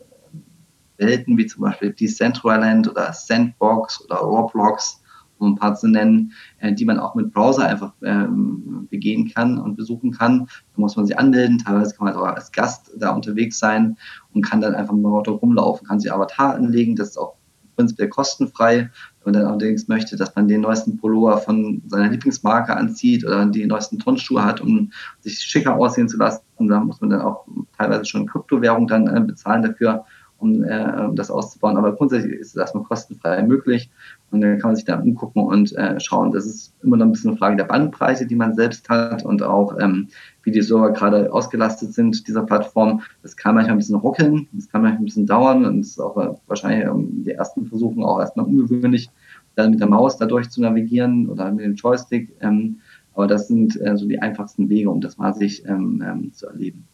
Welten, 0.97 1.37
wie 1.37 1.45
zum 1.45 1.61
Beispiel 1.61 1.91
Decentraland 1.93 2.89
oder 2.89 3.13
Sandbox 3.13 4.03
oder 4.05 4.17
Roblox, 4.17 5.00
um 5.41 5.53
ein 5.53 5.55
paar 5.55 5.75
zu 5.75 5.87
nennen, 5.87 6.33
äh, 6.59 6.73
die 6.73 6.85
man 6.85 6.99
auch 6.99 7.15
mit 7.15 7.33
Browser 7.33 7.65
einfach 7.65 7.93
ähm, 8.03 8.87
begehen 8.89 9.31
kann 9.33 9.57
und 9.57 9.75
besuchen 9.75 10.11
kann. 10.11 10.47
Da 10.75 10.81
muss 10.81 10.95
man 10.95 11.05
sich 11.05 11.17
anmelden, 11.17 11.57
teilweise 11.57 11.95
kann 11.95 12.05
man 12.05 12.15
auch 12.15 12.23
als 12.23 12.51
Gast 12.51 12.91
da 12.97 13.11
unterwegs 13.11 13.59
sein 13.59 13.97
und 14.33 14.43
kann 14.43 14.61
dann 14.61 14.75
einfach 14.75 14.93
mal 14.93 15.23
dort 15.23 15.41
rumlaufen, 15.41 15.87
kann 15.87 15.99
sich 15.99 16.11
Avatar 16.11 16.55
anlegen, 16.55 16.95
das 16.95 17.09
ist 17.09 17.17
auch 17.17 17.35
prinzipiell 17.75 18.09
kostenfrei. 18.09 18.89
Wenn 19.23 19.33
man 19.33 19.41
dann 19.41 19.45
allerdings 19.51 19.87
möchte, 19.87 20.15
dass 20.15 20.35
man 20.35 20.47
den 20.47 20.61
neuesten 20.61 20.97
Pullover 20.97 21.37
von 21.37 21.81
seiner 21.87 22.09
Lieblingsmarke 22.09 22.75
anzieht 22.75 23.25
oder 23.25 23.45
die 23.45 23.65
neuesten 23.65 23.99
Turnschuhe 23.99 24.43
hat, 24.43 24.61
um 24.61 24.91
sich 25.19 25.39
schicker 25.39 25.75
aussehen 25.75 26.09
zu 26.09 26.17
lassen, 26.17 26.43
da 26.59 26.79
muss 26.79 27.01
man 27.01 27.09
dann 27.09 27.21
auch 27.21 27.45
teilweise 27.77 28.05
schon 28.05 28.27
Kryptowährung 28.27 28.87
dann 28.87 29.07
äh, 29.07 29.21
bezahlen 29.21 29.63
dafür 29.63 30.05
um 30.41 30.63
äh, 30.63 31.13
das 31.13 31.31
auszubauen. 31.31 31.77
Aber 31.77 31.95
grundsätzlich 31.95 32.33
ist 32.33 32.49
es 32.49 32.55
erstmal 32.55 32.83
kostenfrei 32.83 33.41
möglich 33.43 33.89
und 34.31 34.41
dann 34.41 34.57
kann 34.59 34.69
man 34.69 34.75
sich 34.75 34.85
da 34.85 34.99
umgucken 34.99 35.43
und 35.43 35.75
äh, 35.77 35.99
schauen. 35.99 36.31
Das 36.31 36.45
ist 36.45 36.73
immer 36.81 36.97
noch 36.97 37.05
ein 37.05 37.11
bisschen 37.11 37.31
eine 37.31 37.37
Frage 37.37 37.55
der 37.55 37.65
Bandbreite, 37.65 38.25
die 38.25 38.35
man 38.35 38.55
selbst 38.55 38.89
hat 38.89 39.23
und 39.23 39.43
auch 39.43 39.77
ähm, 39.79 40.09
wie 40.43 40.51
die 40.51 40.61
Server 40.61 40.91
gerade 40.91 41.31
ausgelastet 41.31 41.93
sind 41.93 42.27
dieser 42.27 42.43
Plattform. 42.43 43.01
Das 43.21 43.37
kann 43.37 43.55
manchmal 43.55 43.75
ein 43.75 43.79
bisschen 43.79 43.95
ruckeln, 43.95 44.47
das 44.51 44.69
kann 44.69 44.81
manchmal 44.81 45.01
ein 45.01 45.05
bisschen 45.05 45.27
dauern 45.27 45.65
und 45.65 45.79
es 45.81 45.89
ist 45.91 45.99
auch 45.99 46.17
äh, 46.17 46.33
wahrscheinlich 46.47 46.85
ähm, 46.87 47.23
die 47.23 47.31
ersten 47.31 47.67
Versuchen 47.67 48.03
auch 48.03 48.19
erstmal 48.19 48.47
ungewöhnlich, 48.47 49.09
dann 49.55 49.71
mit 49.71 49.79
der 49.79 49.87
Maus 49.87 50.17
dadurch 50.17 50.49
zu 50.49 50.61
navigieren 50.61 51.29
oder 51.29 51.51
mit 51.51 51.65
dem 51.65 51.75
Joystick. 51.75 52.33
Ähm, 52.41 52.77
aber 53.13 53.27
das 53.27 53.47
sind 53.47 53.79
äh, 53.79 53.97
so 53.97 54.07
die 54.07 54.19
einfachsten 54.19 54.69
Wege, 54.69 54.89
um 54.89 55.01
das 55.01 55.17
mal 55.17 55.33
sich 55.33 55.65
ähm, 55.65 56.03
ähm, 56.05 56.33
zu 56.33 56.47
erleben. 56.47 56.87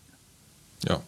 Ja. 0.88 1.00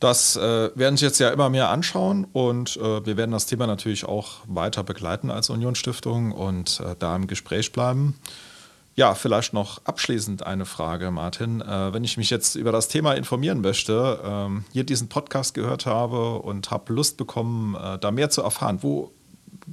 Das 0.00 0.36
äh, 0.36 0.70
werden 0.76 0.96
sich 0.96 1.06
jetzt 1.06 1.18
ja 1.18 1.30
immer 1.30 1.50
mehr 1.50 1.70
anschauen 1.70 2.24
und 2.32 2.76
äh, 2.76 3.04
wir 3.04 3.16
werden 3.16 3.32
das 3.32 3.46
Thema 3.46 3.66
natürlich 3.66 4.04
auch 4.04 4.36
weiter 4.46 4.84
begleiten 4.84 5.30
als 5.30 5.50
Unionsstiftung 5.50 6.30
und 6.30 6.80
äh, 6.80 6.94
da 6.98 7.16
im 7.16 7.26
Gespräch 7.26 7.72
bleiben. 7.72 8.14
Ja, 8.94 9.14
vielleicht 9.14 9.52
noch 9.52 9.84
abschließend 9.84 10.44
eine 10.44 10.66
Frage, 10.66 11.10
Martin. 11.10 11.60
Äh, 11.60 11.92
wenn 11.92 12.04
ich 12.04 12.16
mich 12.16 12.30
jetzt 12.30 12.54
über 12.54 12.70
das 12.70 12.88
Thema 12.88 13.14
informieren 13.14 13.60
möchte, 13.60 14.20
ähm, 14.24 14.64
hier 14.72 14.84
diesen 14.84 15.08
Podcast 15.08 15.54
gehört 15.54 15.86
habe 15.86 16.40
und 16.40 16.70
habe 16.70 16.92
Lust 16.92 17.16
bekommen, 17.16 17.76
äh, 17.76 17.98
da 17.98 18.10
mehr 18.10 18.30
zu 18.30 18.42
erfahren, 18.42 18.78
wo 18.82 19.12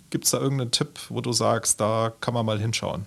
gibt 0.09 0.25
es 0.25 0.31
da 0.31 0.39
irgendeinen 0.39 0.71
Tipp, 0.71 0.99
wo 1.09 1.21
du 1.21 1.33
sagst, 1.33 1.79
da 1.81 2.13
kann 2.19 2.33
man 2.33 2.45
mal 2.45 2.59
hinschauen? 2.59 3.05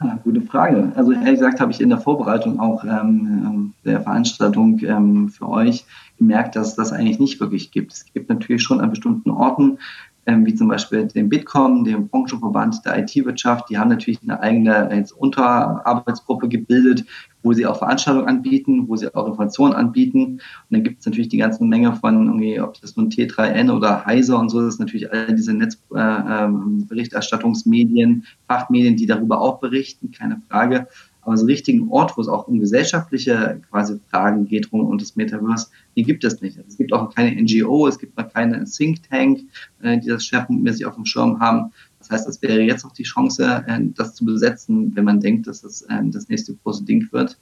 Ja, 0.00 0.18
gute 0.22 0.40
Frage. 0.40 0.92
Also 0.96 1.12
ehrlich 1.12 1.38
gesagt 1.38 1.60
habe 1.60 1.70
ich 1.70 1.80
in 1.80 1.88
der 1.88 1.98
Vorbereitung 1.98 2.58
auch 2.58 2.84
ähm, 2.84 3.74
der 3.84 4.00
Veranstaltung 4.00 4.80
ähm, 4.80 5.28
für 5.28 5.48
euch 5.48 5.86
gemerkt, 6.18 6.56
dass 6.56 6.74
das 6.74 6.92
eigentlich 6.92 7.20
nicht 7.20 7.40
wirklich 7.40 7.70
gibt. 7.70 7.92
Es 7.92 8.04
gibt 8.12 8.28
natürlich 8.28 8.62
schon 8.62 8.80
an 8.80 8.90
bestimmten 8.90 9.30
Orten 9.30 9.78
ähm, 10.26 10.46
wie 10.46 10.54
zum 10.54 10.68
Beispiel 10.68 11.06
den 11.06 11.28
Bitkom, 11.28 11.84
dem 11.84 12.08
Branchenverband 12.08 12.84
der 12.84 12.98
IT-Wirtschaft. 12.98 13.68
Die 13.68 13.78
haben 13.78 13.90
natürlich 13.90 14.20
eine 14.22 14.40
eigene 14.40 14.90
jetzt 14.92 15.12
Unterarbeitsgruppe 15.12 16.48
gebildet, 16.48 17.04
wo 17.44 17.52
sie 17.52 17.66
auch 17.66 17.78
Veranstaltungen 17.78 18.26
anbieten, 18.26 18.88
wo 18.88 18.96
sie 18.96 19.14
auch 19.14 19.28
Informationen 19.28 19.74
anbieten. 19.74 20.24
Und 20.24 20.40
dann 20.70 20.82
gibt 20.82 20.98
es 21.00 21.06
natürlich 21.06 21.28
die 21.28 21.36
ganze 21.36 21.62
Menge 21.62 21.94
von, 21.94 22.26
irgendwie, 22.26 22.60
ob 22.60 22.80
das 22.80 22.96
nun 22.96 23.10
T3N 23.10 23.70
oder 23.70 24.04
Heiser 24.04 24.40
und 24.40 24.48
so 24.48 24.66
ist, 24.66 24.80
natürlich 24.80 25.12
all 25.12 25.32
diese 25.34 25.52
Netzberichterstattungsmedien, 25.52 28.10
äh, 28.10 28.14
ähm, 28.14 28.24
Fachmedien, 28.48 28.96
die 28.96 29.06
darüber 29.06 29.40
auch 29.40 29.60
berichten, 29.60 30.10
keine 30.10 30.42
Frage. 30.48 30.88
Aber 31.20 31.36
so 31.36 31.42
einen 31.42 31.50
richtigen 31.50 31.90
Ort, 31.90 32.16
wo 32.16 32.20
es 32.20 32.26
auch 32.28 32.48
um 32.48 32.58
gesellschaftliche 32.60 33.60
quasi 33.70 34.00
Fragen 34.10 34.46
geht 34.46 34.72
rund 34.72 34.88
um 34.88 34.98
das 34.98 35.14
Metaverse, 35.16 35.68
die 35.96 36.02
gibt 36.02 36.22
es 36.24 36.42
nicht. 36.42 36.58
Es 36.68 36.76
gibt 36.76 36.92
auch 36.92 37.14
keine 37.14 37.40
NGO, 37.40 37.86
es 37.86 37.98
gibt 37.98 38.18
noch 38.18 38.30
keine 38.32 38.64
Think 38.64 39.08
Tank, 39.08 39.40
äh, 39.82 39.98
die 39.98 40.08
das 40.08 40.26
schwerpunktmäßig 40.26 40.84
auf 40.86 40.96
dem 40.96 41.06
Schirm 41.06 41.38
haben. 41.40 41.72
Das 42.08 42.20
heißt, 42.20 42.28
es 42.28 42.42
wäre 42.42 42.60
jetzt 42.60 42.84
auch 42.84 42.92
die 42.92 43.02
Chance, 43.02 43.64
äh, 43.66 43.80
das 43.94 44.14
zu 44.14 44.24
besetzen, 44.24 44.94
wenn 44.94 45.04
man 45.04 45.20
denkt, 45.20 45.46
dass 45.46 45.62
das 45.62 45.82
äh, 45.82 46.00
das 46.04 46.28
nächste 46.28 46.54
große 46.54 46.84
Ding 46.84 47.08
wird, 47.12 47.38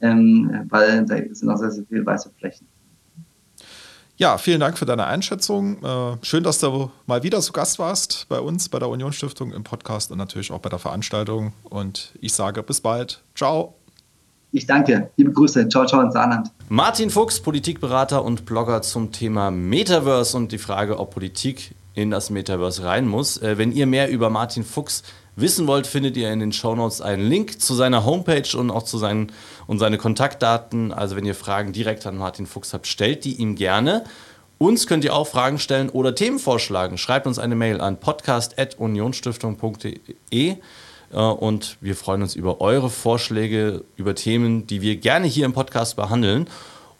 ähm, 0.00 0.64
weil 0.68 1.04
da 1.04 1.16
sind 1.32 1.48
auch 1.48 1.56
sehr, 1.56 1.70
sehr 1.70 1.84
viele 1.88 2.06
weiße 2.06 2.30
Flächen. 2.38 2.66
Ja, 4.16 4.38
vielen 4.38 4.60
Dank 4.60 4.78
für 4.78 4.86
deine 4.86 5.06
Einschätzung. 5.06 5.82
Äh, 5.82 6.16
schön, 6.22 6.44
dass 6.44 6.60
du 6.60 6.90
mal 7.06 7.24
wieder 7.24 7.40
zu 7.40 7.52
Gast 7.52 7.80
warst 7.80 8.26
bei 8.28 8.38
uns, 8.38 8.68
bei 8.68 8.78
der 8.78 8.88
Union 8.88 9.12
Stiftung 9.12 9.52
im 9.52 9.64
Podcast 9.64 10.12
und 10.12 10.18
natürlich 10.18 10.52
auch 10.52 10.60
bei 10.60 10.68
der 10.68 10.78
Veranstaltung. 10.78 11.52
Und 11.64 12.12
ich 12.20 12.32
sage 12.32 12.62
bis 12.62 12.80
bald. 12.80 13.22
Ciao. 13.34 13.74
Ich 14.52 14.66
danke. 14.66 15.10
Liebe 15.16 15.32
Grüße. 15.32 15.68
Ciao, 15.68 15.84
ciao 15.84 16.00
ins 16.00 16.14
Saarland. 16.14 16.52
Martin 16.68 17.10
Fuchs, 17.10 17.40
Politikberater 17.40 18.24
und 18.24 18.46
Blogger 18.46 18.82
zum 18.82 19.10
Thema 19.10 19.50
Metaverse 19.50 20.36
und 20.36 20.52
die 20.52 20.58
Frage, 20.58 21.00
ob 21.00 21.12
Politik 21.12 21.74
in 21.94 22.10
das 22.10 22.30
Metaverse 22.30 22.84
rein 22.84 23.06
muss. 23.06 23.36
Äh, 23.38 23.58
wenn 23.58 23.72
ihr 23.72 23.86
mehr 23.86 24.10
über 24.10 24.30
Martin 24.30 24.64
Fuchs 24.64 25.02
wissen 25.36 25.66
wollt, 25.66 25.86
findet 25.86 26.16
ihr 26.16 26.32
in 26.32 26.40
den 26.40 26.52
Shownotes 26.52 27.00
einen 27.00 27.28
Link 27.28 27.60
zu 27.60 27.74
seiner 27.74 28.04
Homepage 28.04 28.56
und 28.56 28.70
auch 28.70 28.84
zu 28.84 28.98
seinen 28.98 29.32
und 29.66 29.78
seine 29.78 29.96
Kontaktdaten. 29.98 30.92
Also 30.92 31.16
wenn 31.16 31.24
ihr 31.24 31.34
Fragen 31.34 31.72
direkt 31.72 32.06
an 32.06 32.16
Martin 32.16 32.46
Fuchs 32.46 32.72
habt, 32.72 32.86
stellt 32.86 33.24
die 33.24 33.34
ihm 33.34 33.56
gerne. 33.56 34.04
Uns 34.58 34.86
könnt 34.86 35.02
ihr 35.04 35.14
auch 35.14 35.26
Fragen 35.26 35.58
stellen 35.58 35.90
oder 35.90 36.14
Themen 36.14 36.38
vorschlagen. 36.38 36.96
Schreibt 36.98 37.26
uns 37.26 37.40
eine 37.40 37.56
Mail 37.56 37.80
an 37.80 37.98
podcast.unionstiftung.de 37.98 40.56
äh, 41.12 41.16
und 41.16 41.76
wir 41.80 41.96
freuen 41.96 42.22
uns 42.22 42.36
über 42.36 42.60
eure 42.60 42.90
Vorschläge, 42.90 43.82
über 43.96 44.14
Themen, 44.14 44.66
die 44.66 44.80
wir 44.80 44.96
gerne 44.96 45.26
hier 45.26 45.44
im 45.44 45.52
Podcast 45.52 45.96
behandeln. 45.96 46.46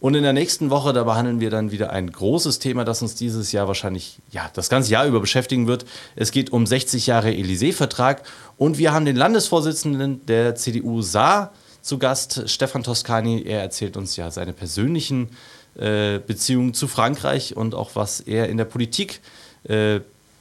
Und 0.04 0.14
in 0.14 0.22
der 0.22 0.34
nächsten 0.34 0.68
Woche, 0.68 0.92
da 0.92 1.04
behandeln 1.04 1.40
wir 1.40 1.48
dann 1.48 1.70
wieder 1.70 1.88
ein 1.88 2.12
großes 2.12 2.58
Thema, 2.58 2.84
das 2.84 3.00
uns 3.00 3.14
dieses 3.14 3.52
Jahr 3.52 3.68
wahrscheinlich, 3.68 4.18
ja, 4.30 4.50
das 4.52 4.68
ganze 4.68 4.92
Jahr 4.92 5.06
über 5.06 5.18
beschäftigen 5.18 5.66
wird. 5.66 5.86
Es 6.14 6.30
geht 6.30 6.52
um 6.52 6.66
60 6.66 7.06
Jahre 7.06 7.30
Élysée-Vertrag 7.30 8.22
und 8.58 8.76
wir 8.76 8.92
haben 8.92 9.06
den 9.06 9.16
Landesvorsitzenden 9.16 10.26
der 10.26 10.56
CDU 10.56 11.00
Saar 11.00 11.54
zu 11.80 11.96
Gast, 11.96 12.50
Stefan 12.50 12.82
Toscani. 12.82 13.44
Er 13.46 13.62
erzählt 13.62 13.96
uns 13.96 14.14
ja 14.16 14.30
seine 14.30 14.52
persönlichen 14.52 15.30
äh, 15.74 16.18
Beziehungen 16.18 16.74
zu 16.74 16.86
Frankreich 16.86 17.56
und 17.56 17.74
auch 17.74 17.92
was 17.94 18.20
er 18.20 18.50
in 18.50 18.58
der 18.58 18.66
Politik 18.66 19.22
äh, 19.66 20.00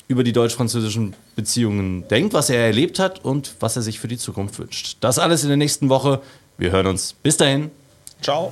über 0.09 0.25
die 0.25 0.33
deutsch-französischen 0.33 1.15
Beziehungen 1.37 2.05
denkt, 2.09 2.33
was 2.33 2.49
er 2.49 2.65
erlebt 2.65 2.99
hat 2.99 3.23
und 3.23 3.55
was 3.61 3.77
er 3.77 3.81
sich 3.81 4.01
für 4.01 4.09
die 4.09 4.17
Zukunft 4.17 4.59
wünscht. 4.59 4.97
Das 4.99 5.19
alles 5.19 5.43
in 5.43 5.47
der 5.47 5.57
nächsten 5.57 5.87
Woche. 5.87 6.21
Wir 6.57 6.73
hören 6.73 6.87
uns. 6.87 7.13
Bis 7.13 7.37
dahin. 7.37 7.71
Ciao. 8.21 8.51